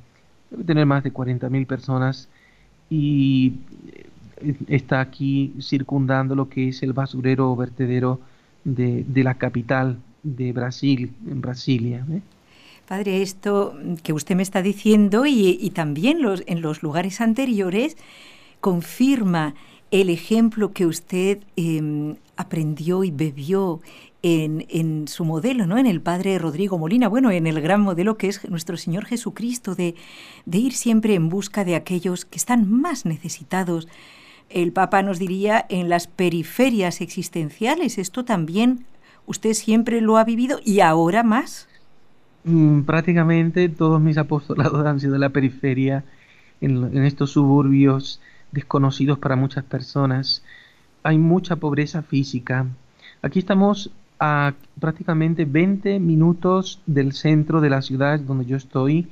[0.51, 2.29] debe tener más de 40.000 personas
[2.90, 3.55] y
[4.69, 8.21] está aquí circundando lo que es el basurero o vertedero
[8.64, 12.05] de, la capital de Brasil, en Brasilia.
[12.11, 12.21] ¿eh?
[12.88, 17.97] Padre, esto que usted me está diciendo y, también los, en los lugares anteriores
[18.61, 19.55] confirma
[19.90, 23.81] el ejemplo que usted em, aprendió y bebió
[24.23, 25.77] en, su modelo, ¿no?
[25.77, 29.75] En el Padre Rodrigo Molina, bueno, en el gran modelo que es nuestro Señor Jesucristo,
[29.75, 29.94] de,
[30.47, 33.87] de ir siempre en busca de aquellos que están más necesitados
[34.51, 37.99] el Papa nos diría en las periferias existenciales.
[37.99, 38.85] Esto también
[39.27, 41.68] usted siempre lo ha vivido y ahora más.
[42.44, 46.05] Mm, prácticamente todos mis apostolados han sido en la periferia
[46.61, 48.20] en, estos suburbios
[48.55, 50.43] desconocidos para muchas personas.
[51.03, 52.67] Hay mucha pobreza física.
[53.21, 59.09] Aquí estamos a prácticamente 20 minutos del centro de la ciudad donde yo estoy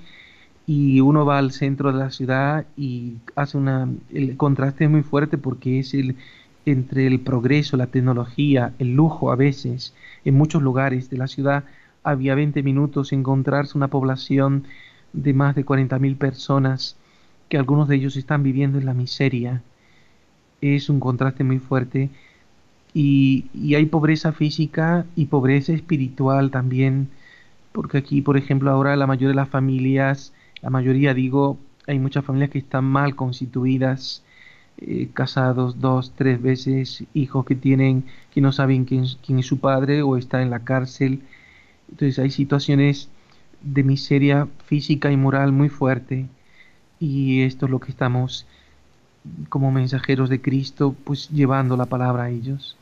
[0.67, 5.03] y uno va al centro de la ciudad y hace una el contraste es muy
[5.03, 6.17] fuerte porque es el
[6.65, 11.65] entre el progreso, la tecnología, el lujo a veces en muchos lugares de la ciudad
[12.05, 14.65] había 20 minutos encontrarse una población
[15.13, 16.97] de más de 40.000 personas
[17.53, 19.63] que algunos de ellos están viviendo en la miseria.
[20.63, 22.09] Es un contraste muy fuerte
[22.95, 27.11] y, y hay pobreza física y pobreza espiritual también,
[27.73, 32.25] porque aquí, por ejemplo, ahora la mayoría de las familias, la mayoría digo, hay muchas
[32.25, 34.25] familias que están mal constituidas,
[34.79, 39.61] eh, casados dos, tres veces, hijos que tienen, que no saben quién, quién es su
[39.61, 41.21] padre o está en la cárcel.
[41.91, 43.11] Entonces hay situaciones
[43.61, 46.29] de miseria física y moral muy fuerte
[47.03, 48.47] y esto es lo que estamos
[49.49, 52.77] como mensajeros de Cristo pues llevando la palabra a ellos.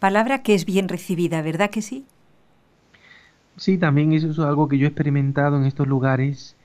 [0.00, 2.04] Palabra que es bien recibida, ¿verdad que sí?
[3.56, 6.56] Sí, también eso es algo que yo he experimentado en estos lugares.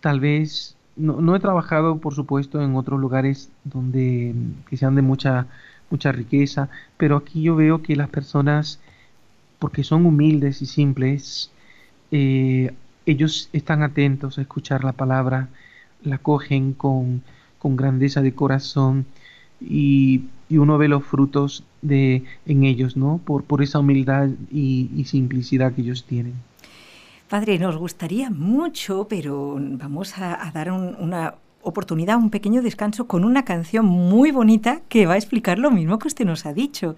[0.00, 4.34] Tal vez no, no he trabajado, por supuesto, en otros lugares donde
[4.70, 5.48] que sean de mucha
[5.90, 8.78] mucha riqueza, pero aquí yo veo que las personas,
[9.58, 11.50] porque son humildes y simples,
[12.12, 12.72] eh,
[13.06, 15.48] ellos están atentos a escuchar la palabra,
[16.02, 17.22] la cogen con,
[17.58, 19.06] con grandeza de corazón
[19.60, 23.20] y, y, uno ve los frutos de, en ellos, ¿no?
[23.24, 26.34] Por, por esa humildad y, y simplicidad que ellos tienen.
[27.28, 33.06] Padre, nos gustaría mucho, pero vamos a, a dar un, una oportunidad, un pequeño descanso
[33.06, 36.52] con una canción muy bonita que va a explicar lo mismo que usted nos ha
[36.52, 36.96] dicho.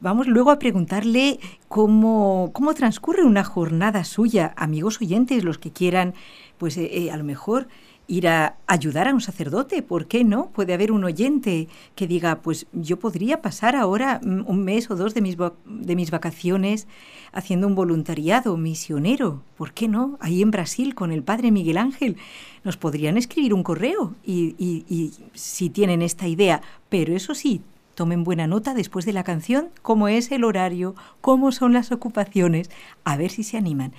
[0.00, 6.14] Vamos luego a preguntarle cómo, cómo transcurre una jornada suya, amigos oyentes, los que quieran,
[6.56, 7.68] pues eh, eh, a lo mejor
[8.10, 10.50] ir a ayudar a un sacerdote, ¿por qué no?
[10.50, 14.96] Puede haber un oyente que diga, pues yo podría pasar ahora mm, un mes o
[14.96, 16.88] dos de mis, de mis vacaciones
[17.32, 20.18] haciendo un voluntariado misionero, ¿por qué no?
[20.20, 22.16] Ahí en Brasil con el padre Miguel Ángel
[22.64, 27.62] nos podrían escribir un correo y, si tienen esta idea, pero eso sí,
[27.94, 32.70] tomen buena nota después de la canción, cómo es el horario, cómo son las ocupaciones,
[33.04, 33.92] a ver si se animan.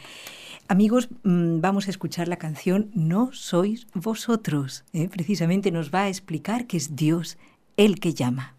[0.71, 4.85] Amigos, mm, vamos a escuchar la canción No sois vosotros.
[4.93, 5.09] ¿eh?
[5.09, 7.37] Precisamente nos va a explicar que es Dios
[7.75, 8.55] el que llama.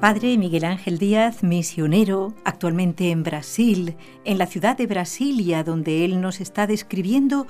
[0.06, 6.20] Padre Miguel Ángel Díaz, misionero, actualmente en Brasil, en la ciudad de Brasilia, donde él
[6.20, 7.48] nos está describiendo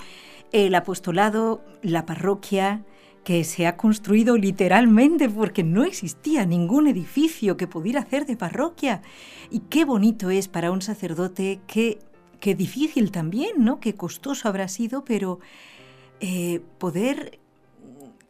[0.53, 2.83] el apostolado, la parroquia,
[3.25, 9.03] que se ha construido literalmente porque no existía ningún edificio que pudiera hacer de parroquia.
[9.51, 11.99] Y qué bonito es para un sacerdote, qué,
[12.41, 13.81] qué difícil también, ¿no?
[13.81, 15.41] Qué costoso habrá sido, pero
[16.21, 17.39] eh, poder,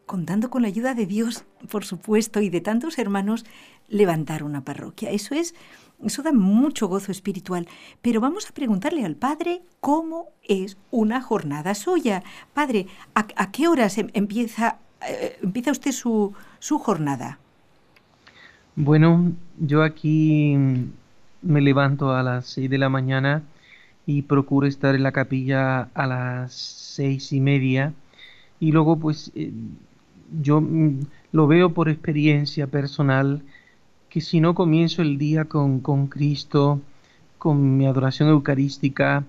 [0.06, 3.44] contando con la ayuda de Dios, por supuesto, y de tantos hermanos,
[3.88, 5.10] levantar una parroquia.
[5.10, 5.54] Eso es,
[6.02, 7.68] eso da mucho gozo espiritual.
[8.02, 12.22] Pero vamos a preguntarle al Padre cómo es una jornada suya.
[12.54, 17.38] Padre, ¿a, qué horas em, empieza, eh, empieza usted su, su jornada?
[18.76, 20.56] Bueno, yo aquí
[21.42, 23.42] me levanto a las seis de la mañana
[24.06, 27.92] y procuro estar en la capilla a las seis y media
[28.60, 29.52] y luego pues eh,
[30.40, 31.00] yo mm,
[31.32, 33.42] lo veo por experiencia personal
[34.08, 36.80] que si no comienzo el día con, con Cristo,
[37.38, 39.24] con mi adoración eucarística,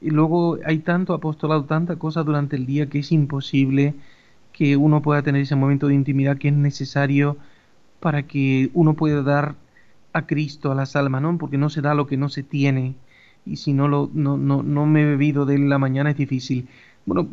[0.00, 3.94] y luego hay tanto apostolado, tanta cosa durante el día que es imposible
[4.52, 7.36] que uno pueda tener ese momento de intimidad que es necesario
[8.00, 9.54] para que uno pueda dar
[10.12, 11.36] a Cristo a las almas, ¿no?
[11.38, 12.94] Porque no se da lo que no se tiene.
[13.44, 16.68] Y si no, lo, no, no, no me he bebido de la mañana es difícil.
[17.04, 17.28] Bueno,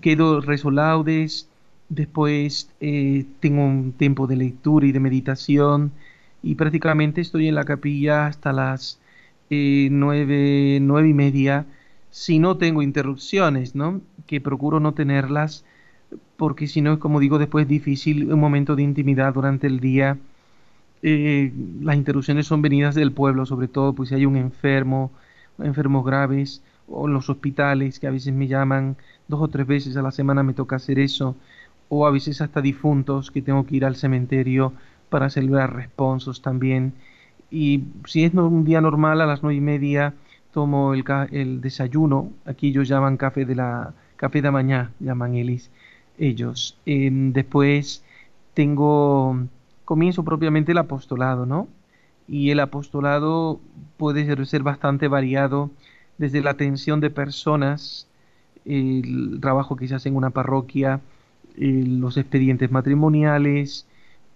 [0.00, 1.48] quedo resolaudes,
[1.94, 5.92] después eh, tengo un tiempo de lectura y de meditación,
[6.42, 9.00] y prácticamente estoy en la capilla hasta las
[9.50, 11.66] eh, nueve, nueve y media
[12.10, 14.00] si no tengo interrupciones, ¿no?
[14.26, 15.64] Que procuro no tenerlas
[16.36, 20.18] porque si no, como digo, después es difícil un momento de intimidad durante el día.
[21.02, 25.12] Eh, las interrupciones son venidas del pueblo, sobre todo pues si hay un enfermo,
[25.58, 28.96] enfermos graves, o en los hospitales que a veces me llaman
[29.28, 31.36] dos o tres veces a la semana me toca hacer eso,
[31.88, 34.72] o a veces hasta difuntos que tengo que ir al cementerio
[35.08, 36.94] para celebrar responsos también.
[37.50, 40.14] Y si es un día normal, a las nueve y media
[40.52, 42.30] tomo el, el desayuno.
[42.46, 45.34] Aquí ellos llaman café de la café de mañana, llaman
[46.18, 46.78] ellos.
[46.86, 48.04] después
[48.54, 49.36] tengo
[49.84, 51.68] comienzo propiamente el apostolado, ¿no?
[52.26, 53.60] Y el apostolado
[53.96, 55.70] puede ser, ser bastante variado
[56.16, 58.08] desde la atención de personas,
[58.64, 61.00] el trabajo que se hace en una parroquia,
[61.56, 63.86] los expedientes matrimoniales,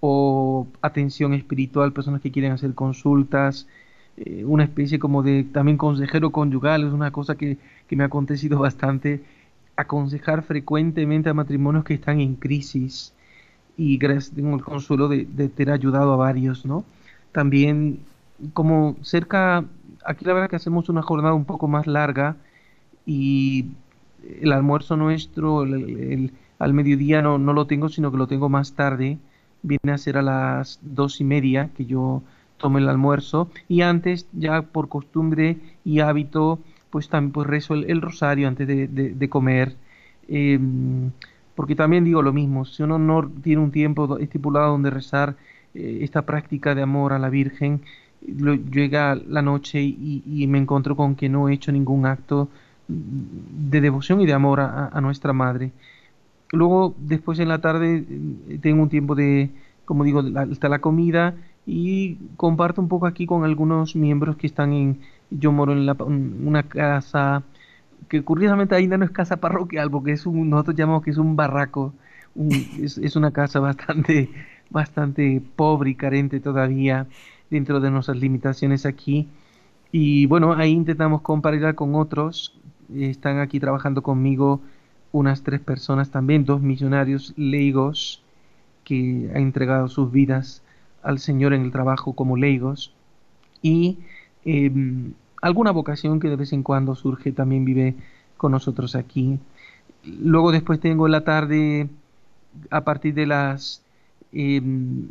[0.00, 3.66] o atención espiritual, personas que quieren hacer consultas,
[4.16, 7.58] eh, una especie como de también consejero conyugal, es una cosa que,
[7.90, 9.22] me ha acontecido bastante,
[9.76, 13.14] aconsejar frecuentemente a matrimonios que están en crisis
[13.76, 16.84] y gracias tengo el consuelo de, de tener ayudado a varios, ¿no?
[17.32, 18.00] También
[18.54, 19.64] como cerca,
[20.04, 22.36] aquí la verdad que hacemos una jornada un poco más larga
[23.06, 23.66] y
[24.40, 25.64] el almuerzo nuestro
[26.58, 29.18] al mediodía no, no lo tengo, sino que lo tengo más tarde.
[29.62, 32.22] Viene a ser a las dos y media que yo
[32.58, 33.48] tomo el almuerzo.
[33.68, 36.58] Y antes ya por costumbre y hábito
[36.90, 39.76] pues también pues rezo el, rosario antes de, comer.
[40.28, 41.10] Em,
[41.54, 45.36] porque también digo lo mismo si uno no tiene un tiempo estipulado donde rezar
[45.74, 47.82] eh, esta práctica de amor a la Virgen
[48.20, 52.48] llega la noche y, me encuentro con que no he hecho ningún acto
[52.88, 55.72] de devoción y de amor a nuestra madre
[56.52, 58.04] Luego, después en la tarde,
[58.48, 59.50] eh, tengo un tiempo de,
[59.84, 61.34] como digo, está la comida
[61.66, 66.62] y comparto un poco aquí con algunos miembros que están en, yo moro en, una
[66.62, 67.42] casa
[68.08, 71.36] que curiosamente ainda no es casa parroquial porque es un, nosotros llamamos que es un
[71.36, 71.92] barraco,
[72.80, 74.30] es, una casa bastante,
[74.70, 77.06] bastante pobre y carente todavía
[77.50, 79.28] dentro de nuestras limitaciones aquí.
[79.92, 82.58] Y bueno, ahí intentamos compartir con otros,
[82.94, 84.60] están aquí trabajando conmigo
[85.12, 88.22] unas tres personas también, dos misionarios leigos
[88.84, 90.62] que han entregado sus vidas
[91.02, 92.92] al Señor en el trabajo como leigos
[93.62, 93.98] y
[94.44, 97.94] em, alguna vocación que de vez en cuando surge también vive
[98.36, 99.38] con nosotros aquí.
[100.04, 101.88] Luego después tengo en la tarde,
[102.70, 103.82] a partir de las,
[104.32, 105.08] em,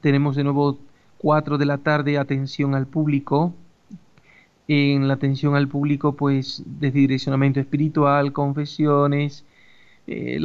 [0.00, 0.78] tenemos de nuevo
[1.18, 3.54] cuatro de la tarde atención al público
[4.68, 9.44] en la atención al público, pues de direccionamiento espiritual, confesiones,
[10.06, 10.40] eh,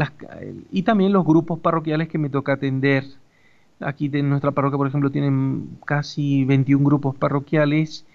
[0.72, 3.06] y también los grupos parroquiales que me toca atender.
[3.80, 8.06] Aquí en nuestra parroquia, por ejemplo, tienen casi 21 grupos parroquiales,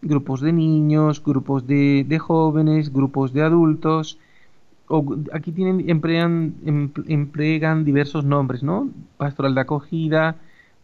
[0.00, 4.18] grupos de niños, grupos de, jóvenes, grupos de adultos.
[4.88, 6.54] O, aquí tienen, emplean,
[7.08, 8.88] emplean diversos nombres, ¿no?
[9.18, 10.36] Pastoral de acogida,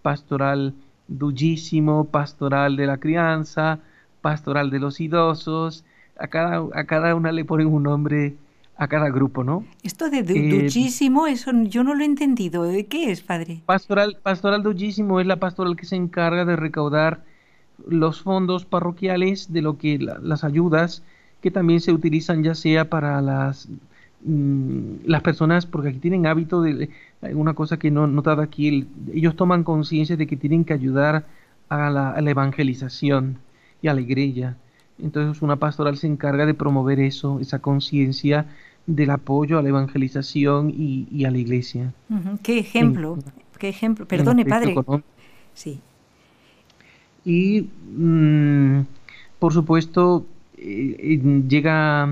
[0.03, 0.75] pastoral
[1.09, 3.81] dullísimo, pastoral de la crianza,
[4.29, 5.87] pastoral de los idosos.
[6.19, 8.35] A cada, a cada una le ponen un nombre
[8.77, 9.65] a cada grupo, ¿no?
[9.83, 12.65] Esto de eh, duchísimo, eso yo no lo he entendido.
[12.65, 13.63] ¿De qué es, padre?
[13.65, 17.25] Pastoral, pastoral duchísimo es la pastoral que se encarga de recaudar
[17.87, 21.03] los fondos parroquiales de lo que las ayudas
[21.41, 23.69] que también se utilizan ya sea para las
[24.25, 26.91] mm, las personas porque aquí tienen hábito de
[27.33, 31.25] una cosa que no he notado aquí ellos toman conciencia de que tienen que ayudar
[31.69, 33.39] a la, a la evangelización
[33.83, 34.57] y a la iglesia
[35.03, 38.47] entonces una pastoral se encarga de promover eso esa conciencia
[38.87, 41.93] del apoyo a la evangelización y, a la iglesia.
[42.43, 43.19] ¿Qué ejemplo?
[43.59, 44.07] ¿Qué ejemplo?
[44.09, 44.75] Perdone, padre.
[45.53, 45.81] Sí.
[47.25, 48.81] Y, mm,
[49.39, 50.25] por supuesto,
[50.57, 52.09] eh, llega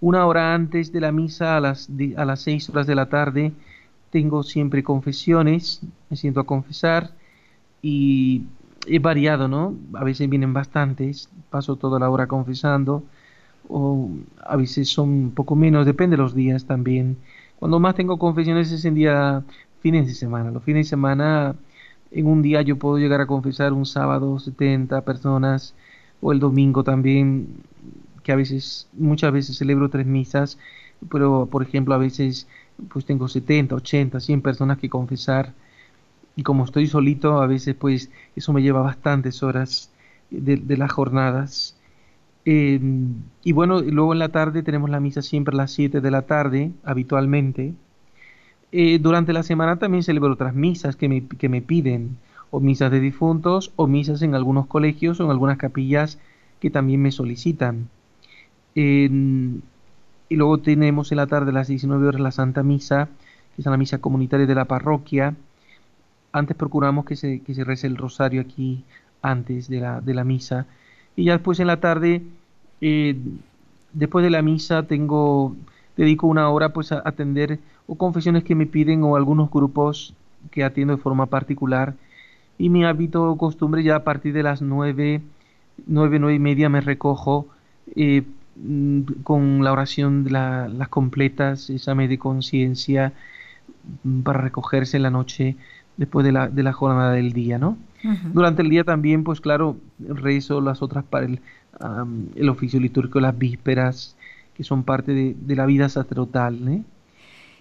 [0.00, 3.52] una hora antes de la misa, a las, a las seis horas de la tarde,
[4.10, 7.12] tengo siempre confesiones, me siento a confesar
[7.80, 8.42] y
[8.88, 9.74] he variado, ¿no?
[9.94, 13.04] A veces vienen bastantes, paso toda la hora confesando
[13.68, 14.10] o
[14.44, 17.18] a veces son un poco menos, depende de los días también.
[17.58, 19.44] Cuando más tengo confesiones es en día
[19.80, 20.50] fines de semana.
[20.50, 21.54] Los fines de semana,
[22.10, 25.74] en un día yo puedo llegar a confesar un sábado 70 personas
[26.20, 27.48] o el domingo también,
[28.22, 30.58] que a veces, muchas veces celebro tres misas,
[31.10, 32.48] pero por ejemplo a veces
[32.88, 35.52] pues tengo 70, 80, 100 personas que confesar
[36.38, 39.92] y como estoy solito a veces pues eso me lleva bastantes horas
[40.30, 41.78] de, las jornadas
[42.50, 46.10] Em, y bueno, luego en la tarde tenemos la misa siempre a las 7 de
[46.10, 47.74] la tarde, habitualmente.
[48.72, 52.16] Eh, durante la semana también celebro otras misas que me, que me piden,
[52.50, 56.18] o misas de difuntos, o misas en algunos colegios o en algunas capillas
[56.58, 57.90] que también me solicitan.
[58.74, 63.08] y luego tenemos en la tarde a las 19 horas la Santa Misa,
[63.54, 65.36] que es la misa comunitaria de la parroquia.
[66.32, 68.84] Antes procuramos que se, que se rece el rosario aquí
[69.22, 70.66] antes de la, de la misa.
[71.16, 72.22] Y ya después en la tarde
[72.80, 73.16] eh,
[73.92, 75.56] después de la misa tengo
[75.96, 80.14] dedico una hora pues a atender o confesiones que me piden o algunos grupos
[80.50, 81.94] que atiendo de forma particular
[82.58, 85.22] y mi hábito o costumbre ya a partir de las nueve
[85.86, 87.48] nueve nueve y media me recojo
[87.96, 88.22] eh,
[88.56, 93.12] mm, con la oración de las completas examen de conciencia
[94.04, 95.56] mm, para recogerse en la noche
[95.98, 97.76] después de la, de la jornada del día no
[98.32, 101.40] durante el día también pues claro rezo las otras para el
[102.36, 104.16] el oficio litúrgico, las vísperas,
[104.54, 106.68] que son parte de, la vida sacerdotal.
[106.68, 106.82] ¿eh?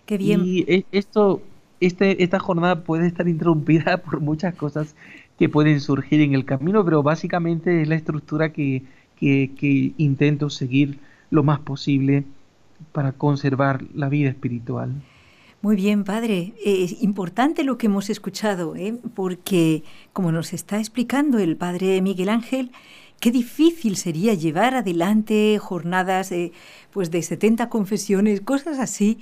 [0.06, 0.42] Qué bien.
[0.44, 1.42] Y e, esto,
[1.80, 4.96] este, esta jornada puede estar interrumpida por muchas cosas
[5.38, 8.84] que pueden surgir en el camino, pero básicamente es la estructura que,
[9.20, 12.24] que, intento seguir lo más posible
[12.92, 14.92] para conservar la vida espiritual.
[15.62, 16.54] Muy bien, padre.
[16.64, 18.98] Es importante lo que hemos escuchado, ¿eh?
[19.16, 19.84] porque
[20.14, 22.72] como nos está explicando el padre Miguel Ángel,
[23.20, 26.32] Qué difícil sería llevar adelante jornadas
[26.92, 29.20] pues de 70 confesiones, cosas así.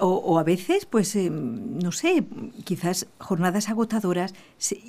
[0.00, 2.24] O, a veces, pues, em, no sé,
[2.64, 4.34] quizás jornadas agotadoras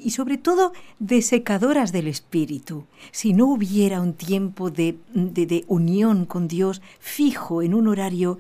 [0.03, 2.87] y sobre todo desecadoras del espíritu.
[3.11, 8.39] Si no hubiera un tiempo de, de, unión con Dios fijo en un horario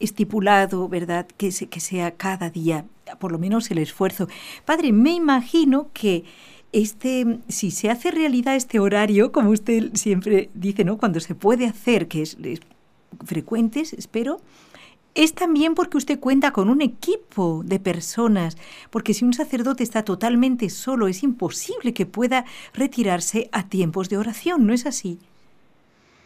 [0.00, 1.26] estipulado, ¿verdad?
[1.36, 2.84] Que, que sea cada día,
[3.18, 4.28] por lo menos el esfuerzo.
[4.64, 6.24] Padre, me imagino que
[6.72, 10.98] este, si se hace realidad este horario, como usted siempre dice, ¿no?
[10.98, 12.36] Cuando se puede hacer, que es,
[13.24, 14.40] frecuente, espero,
[15.14, 18.56] es también porque usted cuenta con un equipo de personas,
[18.90, 22.44] porque si un sacerdote está totalmente solo, es imposible que pueda
[22.74, 25.18] retirarse a tiempos de oración, ¿no es así?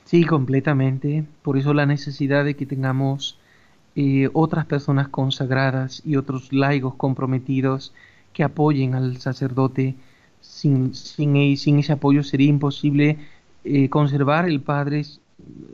[0.05, 1.25] Sí, completamente.
[1.43, 3.39] Por eso la necesidad de que tengamos
[3.95, 7.93] eh, otras personas consagradas y otros laicos comprometidos
[8.33, 9.95] que apoyen al sacerdote
[10.41, 13.19] sin, sin, e, ese apoyo sería imposible
[13.65, 15.05] eh, conservar el Padre,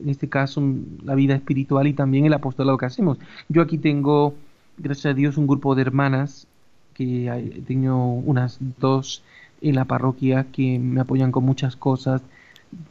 [0.02, 0.62] en este caso
[1.04, 3.18] la vida espiritual y también el apostolado que hacemos.
[3.48, 4.34] Yo aquí tengo,
[4.76, 6.48] gracias a Dios, un grupo de hermanas,
[6.94, 9.22] que tengo unas dos
[9.60, 12.22] en la parroquia que me apoyan con muchas cosas,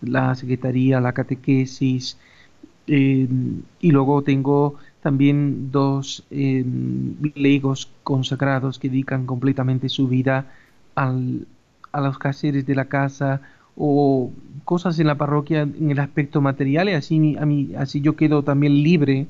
[0.01, 2.17] la secretaría, la catequesis,
[2.87, 3.27] eh,
[3.81, 6.65] y luego tengo también dos eh,
[7.35, 10.51] leigos consagrados que dedican completamente su vida
[10.95, 11.45] al,
[11.91, 13.41] a los caseres de la casa
[13.75, 14.31] o
[14.65, 18.43] cosas en la parroquia en el aspecto material y así, a mí, así yo quedo
[18.43, 19.27] también libre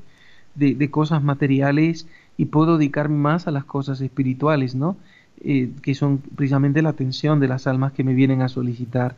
[0.54, 4.96] de, cosas materiales y puedo dedicarme más a las cosas espirituales, ¿no?
[5.44, 9.14] Eh, que son precisamente la atención de las almas que me vienen a solicitar.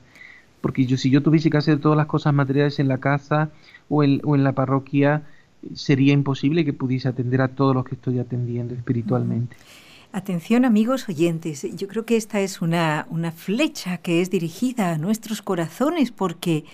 [0.60, 3.50] Porque yo, si yo tuviese que hacer todas las cosas materiales en la casa
[3.88, 5.22] o en la parroquia,
[5.74, 9.56] sería imposible que pudiese atender a todos los que estoy atendiendo espiritualmente.
[10.12, 14.98] Atención amigos oyentes, yo creo que esta es una, una flecha que es dirigida a
[14.98, 16.64] nuestros corazones porque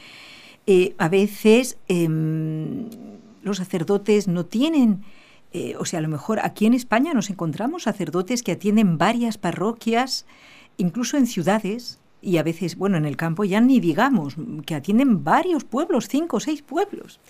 [0.66, 2.88] eh, a veces em,
[3.42, 5.02] los sacerdotes no tienen,
[5.52, 9.36] eh, o sea, a lo mejor aquí en España nos encontramos sacerdotes que atienden varias
[9.36, 10.24] parroquias,
[10.78, 15.22] incluso en ciudades, y a veces, bueno, en el campo ya ni digamos, que atienden
[15.22, 17.20] varios pueblos, cinco o seis pueblos.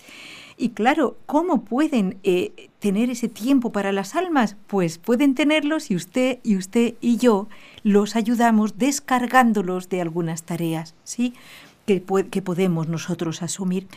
[0.59, 4.57] Y claro, ¿cómo pueden eh, tener ese tiempo para las almas?
[4.65, 7.47] Pues pueden tenerlos y usted y usted y yo
[7.83, 11.35] los ayudamos descargándolos de algunas tareas, ¿sí?
[11.85, 13.87] Que, que podemos nosotros asumir.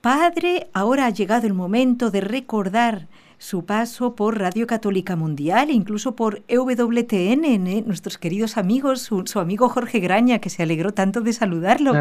[0.00, 3.06] Padre, ahora ha llegado el momento de recordar
[3.38, 7.84] su paso por Radio Católica Mundial incluso por EWTN, ¿eh?
[7.86, 11.92] nuestros queridos amigos, su, amigo Jorge Graña, que se alegró tanto de saludarlo.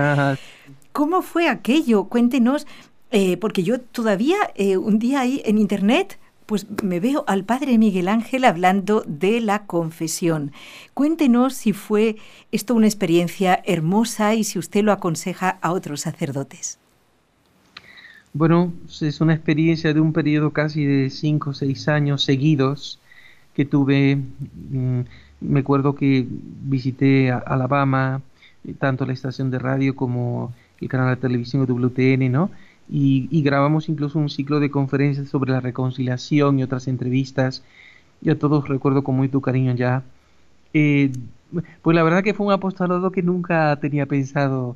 [0.91, 2.05] ¿Cómo fue aquello?
[2.05, 2.65] Cuéntenos
[3.11, 7.77] eh, porque yo todavía eh, un día ahí en internet pues me veo al padre
[7.77, 10.53] Miguel Ángel hablando de la confesión.
[10.93, 12.15] Cuéntenos si fue
[12.53, 16.79] esto una experiencia hermosa y si usted lo aconseja a otros sacerdotes.
[18.33, 22.99] Bueno, es una experiencia de un periodo casi de cinco o seis años seguidos
[23.53, 24.15] que tuve.
[24.15, 25.01] Mm,
[25.41, 28.21] me acuerdo que visité Alabama,
[28.65, 32.51] eh, tanto la estación de radio como el canal de televisión WTN, ¿no?
[32.89, 37.63] Y, grabamos incluso un ciclo de conferencias sobre la reconciliación y otras entrevistas.
[38.21, 40.03] Yo a todos recuerdo con muy tu cariño ya.
[40.73, 41.11] Eh,
[41.81, 44.75] pues la verdad que fue un apostolado que nunca tenía pensado.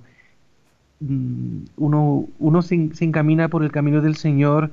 [1.00, 4.72] Mm, uno, uno se, encamina por el camino del Señor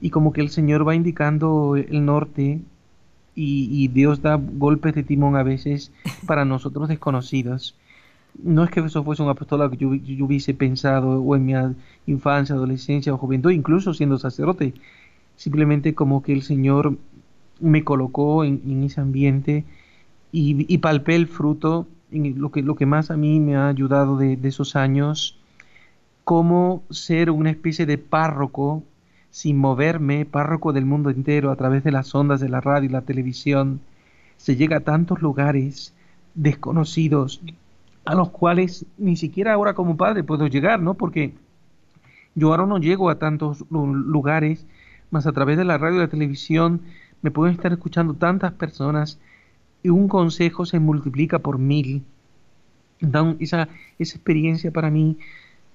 [0.00, 2.60] y como que el Señor va indicando el norte
[3.34, 5.92] y, y Dios da golpes de timón a veces
[6.26, 7.74] para nosotros desconocidos
[8.42, 11.54] no es que eso fuese un apostolado que yo, hubiese pensado o en mi
[12.06, 14.74] infancia, adolescencia o juventud, incluso siendo sacerdote,
[15.36, 16.96] simplemente como que el Señor
[17.60, 19.64] me colocó en, ese ambiente
[20.32, 24.16] y, palpé el fruto, en lo que, lo que más a mí me ha ayudado
[24.16, 25.38] de, de esos años,
[26.24, 28.82] como ser una especie de párroco
[29.30, 32.92] sin moverme, párroco del mundo entero a través de las ondas de la radio y
[32.92, 33.80] la televisión,
[34.36, 35.94] se llega a tantos lugares
[36.34, 37.42] desconocidos,
[38.10, 40.94] a los cuales ni siquiera ahora como padre puedo llegar, ¿no?
[40.94, 41.32] Porque
[42.34, 44.66] yo ahora no llego a tantos lugares,
[45.12, 46.80] más a través de la radio y la televisión
[47.22, 49.20] me pueden estar escuchando tantas personas
[49.84, 52.02] y un consejo se multiplica por mil.
[53.38, 53.68] esa,
[54.00, 55.16] esa experiencia para mí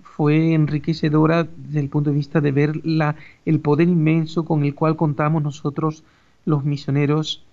[0.02, 3.16] fue enriquecedora desde el punto de vista de ver la,
[3.46, 6.04] el poder inmenso con el cual contamos nosotros
[6.44, 7.46] los misioneros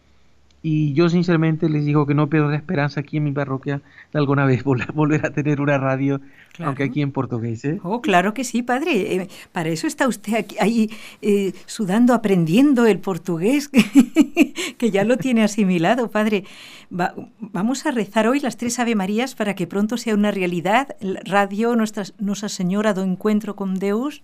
[0.64, 3.82] y yo sinceramente les digo que no pierdo la esperanza aquí en mi parroquia
[4.12, 4.62] de alguna vez
[4.94, 6.20] volver a tener una radio,
[6.60, 7.64] aunque aquí en portugués.
[7.64, 7.80] ¿eh?
[7.82, 9.16] Oh, claro que sí, padre.
[9.16, 10.90] Eh, para eso está usted aquí, ahí
[11.20, 13.70] eh, sudando, aprendiendo el portugués,
[14.78, 16.44] que ya lo tiene asimilado, padre.
[16.90, 20.96] vamos a rezar hoy las tres Ave Marías para que pronto sea una realidad.
[21.24, 24.22] Radio Nuestra, Nuestra Señora do Encuentro con Deus.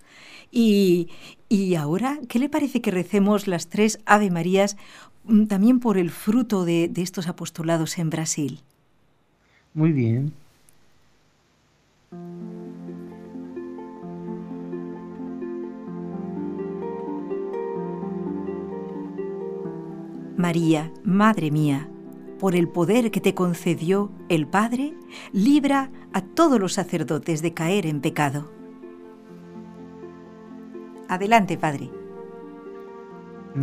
[0.51, 1.09] Y,
[1.51, 4.76] y ahora, ¿qué le parece que recemos las tres Ave Marías
[5.48, 8.60] también por el fruto de, estos apostolados en Brasil.
[9.74, 10.32] Muy bien.
[20.36, 21.88] María, Madre mía,
[22.38, 24.94] por el poder que te concedió el Padre,
[25.32, 28.50] libra a todos los sacerdotes de caer en pecado.
[31.08, 31.90] Adelante, Padre.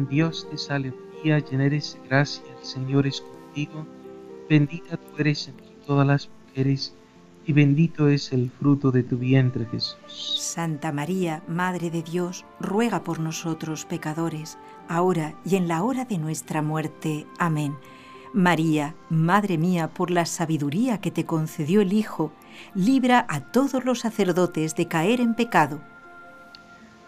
[0.09, 3.85] Dios te salve llena eres de gracia, el Señor es contigo,
[4.49, 6.93] bendita tú eres entre todas las mujeres,
[7.47, 9.97] y bendito es el fruto de tu vientre Jesús.
[10.07, 14.57] Santa María, Madre de Dios, ruega por nosotros pecadores,
[14.87, 17.25] ahora y en la hora de nuestra muerte.
[17.37, 17.75] Amén.
[18.33, 22.31] María, Madre mía, por la sabiduría que te concedió el Hijo,
[22.73, 25.79] libra a todos los sacerdotes de caer en pecado.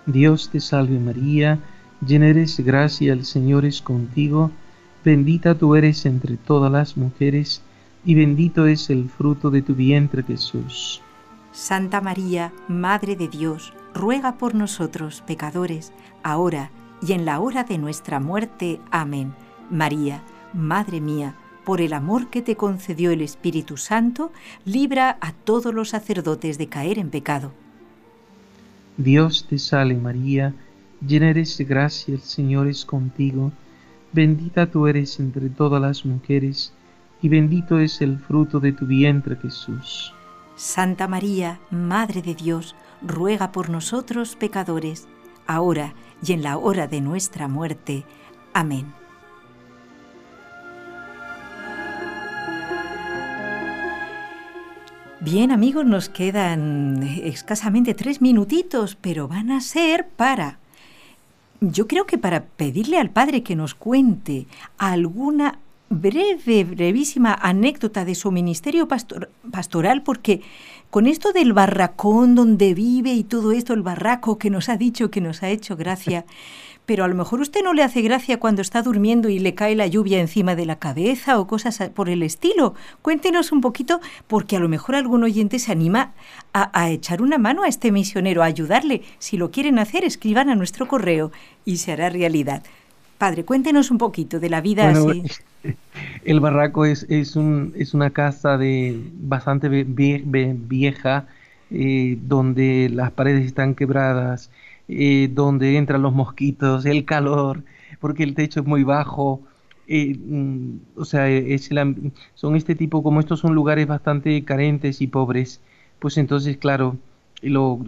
[0.06, 1.60] Dios te salve María,
[2.06, 4.52] llena eres gracia, el Señor es contigo,
[5.04, 7.62] bendita tú eres entre todas las mujeres,
[8.06, 11.02] y bendito es el fruto de tu vientre Jesús.
[11.52, 15.92] Santa María, Madre de Dios, ruega por nosotros pecadores,
[16.24, 16.72] ahora
[17.02, 18.80] y en la hora de nuestra muerte.
[18.92, 19.34] Amén.
[19.70, 20.22] María,
[20.54, 21.36] Madre mía,
[21.66, 24.32] por el amor que te concedió el Espíritu Santo,
[24.66, 27.52] libra a todos los sacerdotes de caer en pecado.
[28.96, 30.54] Dios te salve María,
[31.06, 33.52] llena eres de gracia, el Señor es contigo,
[34.14, 36.74] bendita tú eres entre todas las mujeres,
[37.22, 40.14] y bendito es el fruto de tu vientre Jesús.
[40.56, 45.08] Santa María, Madre de Dios, ruega por nosotros pecadores,
[45.46, 45.94] ahora
[46.26, 48.06] y en la hora de nuestra muerte.
[48.54, 48.94] Amén.
[55.20, 60.60] Bien amigos, nos quedan escasamente tres minutitos, pero van a ser para...
[61.60, 64.48] Yo creo que para pedirle al Padre que nos cuente
[64.78, 70.42] alguna breve, brevísima anécdota de su ministerio pastoral, porque
[70.90, 75.10] con esto del barracón donde vive y todo esto, el barraco que nos ha dicho,
[75.10, 76.26] que nos ha hecho gracia,
[76.88, 79.76] pero a lo mejor usted no le hace gracia cuando está durmiendo y le cae
[79.76, 82.76] la lluvia encima de la cabeza o cosas por el estilo.
[83.02, 86.14] Cuéntenos un poquito, porque a lo mejor algún oyente se anima
[86.54, 89.02] a, echar una mano a este misionero, a ayudarle.
[89.20, 91.34] Si lo quieren hacer, escriban a nuestro correo
[91.66, 92.64] y se hará realidad.
[93.18, 95.24] Padre, cuéntenos un poquito de la vida así.
[96.24, 101.28] El barraco es, es, un, es una casa de bastante vieja,
[101.70, 104.50] eh, donde las paredes están quebradas,
[104.88, 107.64] eh, donde entran los mosquitos, el calor,
[108.00, 109.42] porque el techo es muy bajo.
[109.88, 111.70] Eh, mm, o sea, es
[112.34, 115.62] son este tipo, como estos son lugares bastante carentes y pobres,
[116.00, 116.98] pues entonces, claro,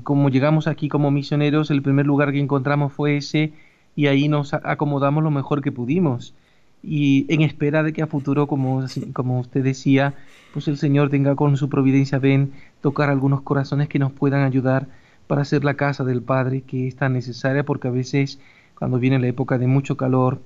[0.04, 3.54] como llegamos aquí como misioneros, el primer lugar que encontramos fue ese
[3.96, 6.34] y ahí nos acomodamos lo mejor que pudimos.
[6.82, 10.16] Y en espera de que a futuro, como, como usted decía,
[10.54, 14.88] pues el Señor tenga con su providencia, ven, tocar algunos corazones que nos puedan ayudar
[15.30, 18.40] para hacer la casa del Padre que es tan necesaria porque a veces
[18.74, 20.42] cuando viene la época de mucho calor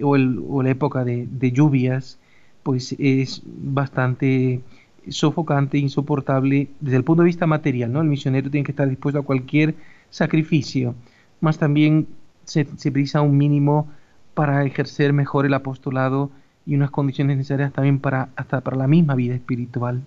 [0.00, 2.18] o, el, la época de, lluvias,
[2.62, 4.62] pues es bastante
[5.10, 8.00] sofocante, insoportable desde el punto de vista material, ¿no?
[8.00, 9.74] El misionero tiene que estar dispuesto a cualquier
[10.08, 10.94] sacrificio,
[11.42, 12.08] más también
[12.44, 13.86] se, se precisa un mínimo
[14.32, 16.30] para ejercer mejor el apostolado
[16.64, 20.00] y unas condiciones necesarias también para hasta para la misma vida espiritual.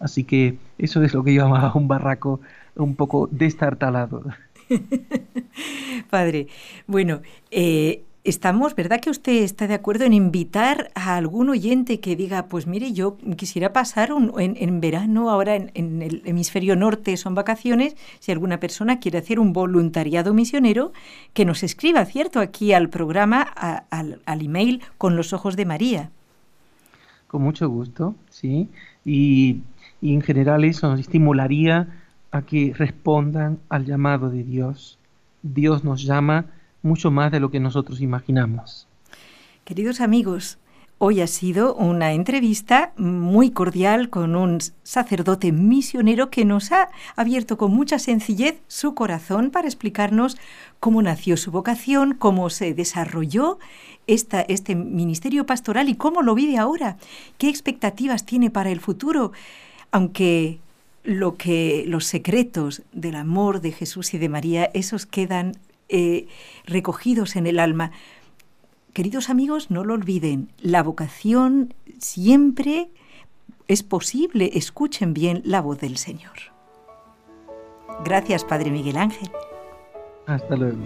[0.00, 2.40] Así que eso es lo que yo llamaba un barraco
[2.78, 4.24] un poco destartalado.
[6.10, 6.48] Padre,
[6.86, 7.20] bueno,
[7.50, 12.46] eh, estamos, ¿verdad que usted está de acuerdo en invitar a algún oyente que diga,
[12.46, 17.96] pues mire, yo quisiera pasar un, en, verano, ahora en, el hemisferio norte son vacaciones,
[18.18, 20.92] si alguna persona quiere hacer un voluntariado misionero,
[21.32, 26.10] que nos escriba, ¿cierto?, aquí al programa, al, al email con los ojos de María.
[27.26, 28.68] Con mucho gusto, sí.
[29.04, 29.60] Y,
[30.00, 31.88] y en general eso nos estimularía
[32.30, 34.98] a que respondan al llamado de Dios.
[35.42, 36.46] Dios nos llama
[36.82, 38.86] mucho más de lo que nosotros imaginamos.
[39.64, 40.58] Queridos amigos,
[40.98, 47.56] hoy ha sido una entrevista muy cordial con un sacerdote misionero que nos ha abierto
[47.56, 50.36] con mucha sencillez su corazón para explicarnos
[50.80, 53.58] cómo nació su vocación, cómo se desarrolló
[54.06, 56.96] esta, este ministerio pastoral y cómo lo vive ahora,
[57.36, 59.32] qué expectativas tiene para el futuro,
[59.92, 60.58] aunque
[61.08, 65.52] lo que los secretos del amor de Jesús y de María, esos quedan
[65.88, 66.26] eh,
[66.66, 67.92] recogidos en el alma.
[68.92, 72.90] Queridos amigos, no lo olviden, la vocación siempre
[73.68, 76.36] es posible, escuchen bien la voz del Señor.
[78.04, 79.30] Gracias, Padre Miguel Ángel.
[80.26, 80.76] Hasta luego.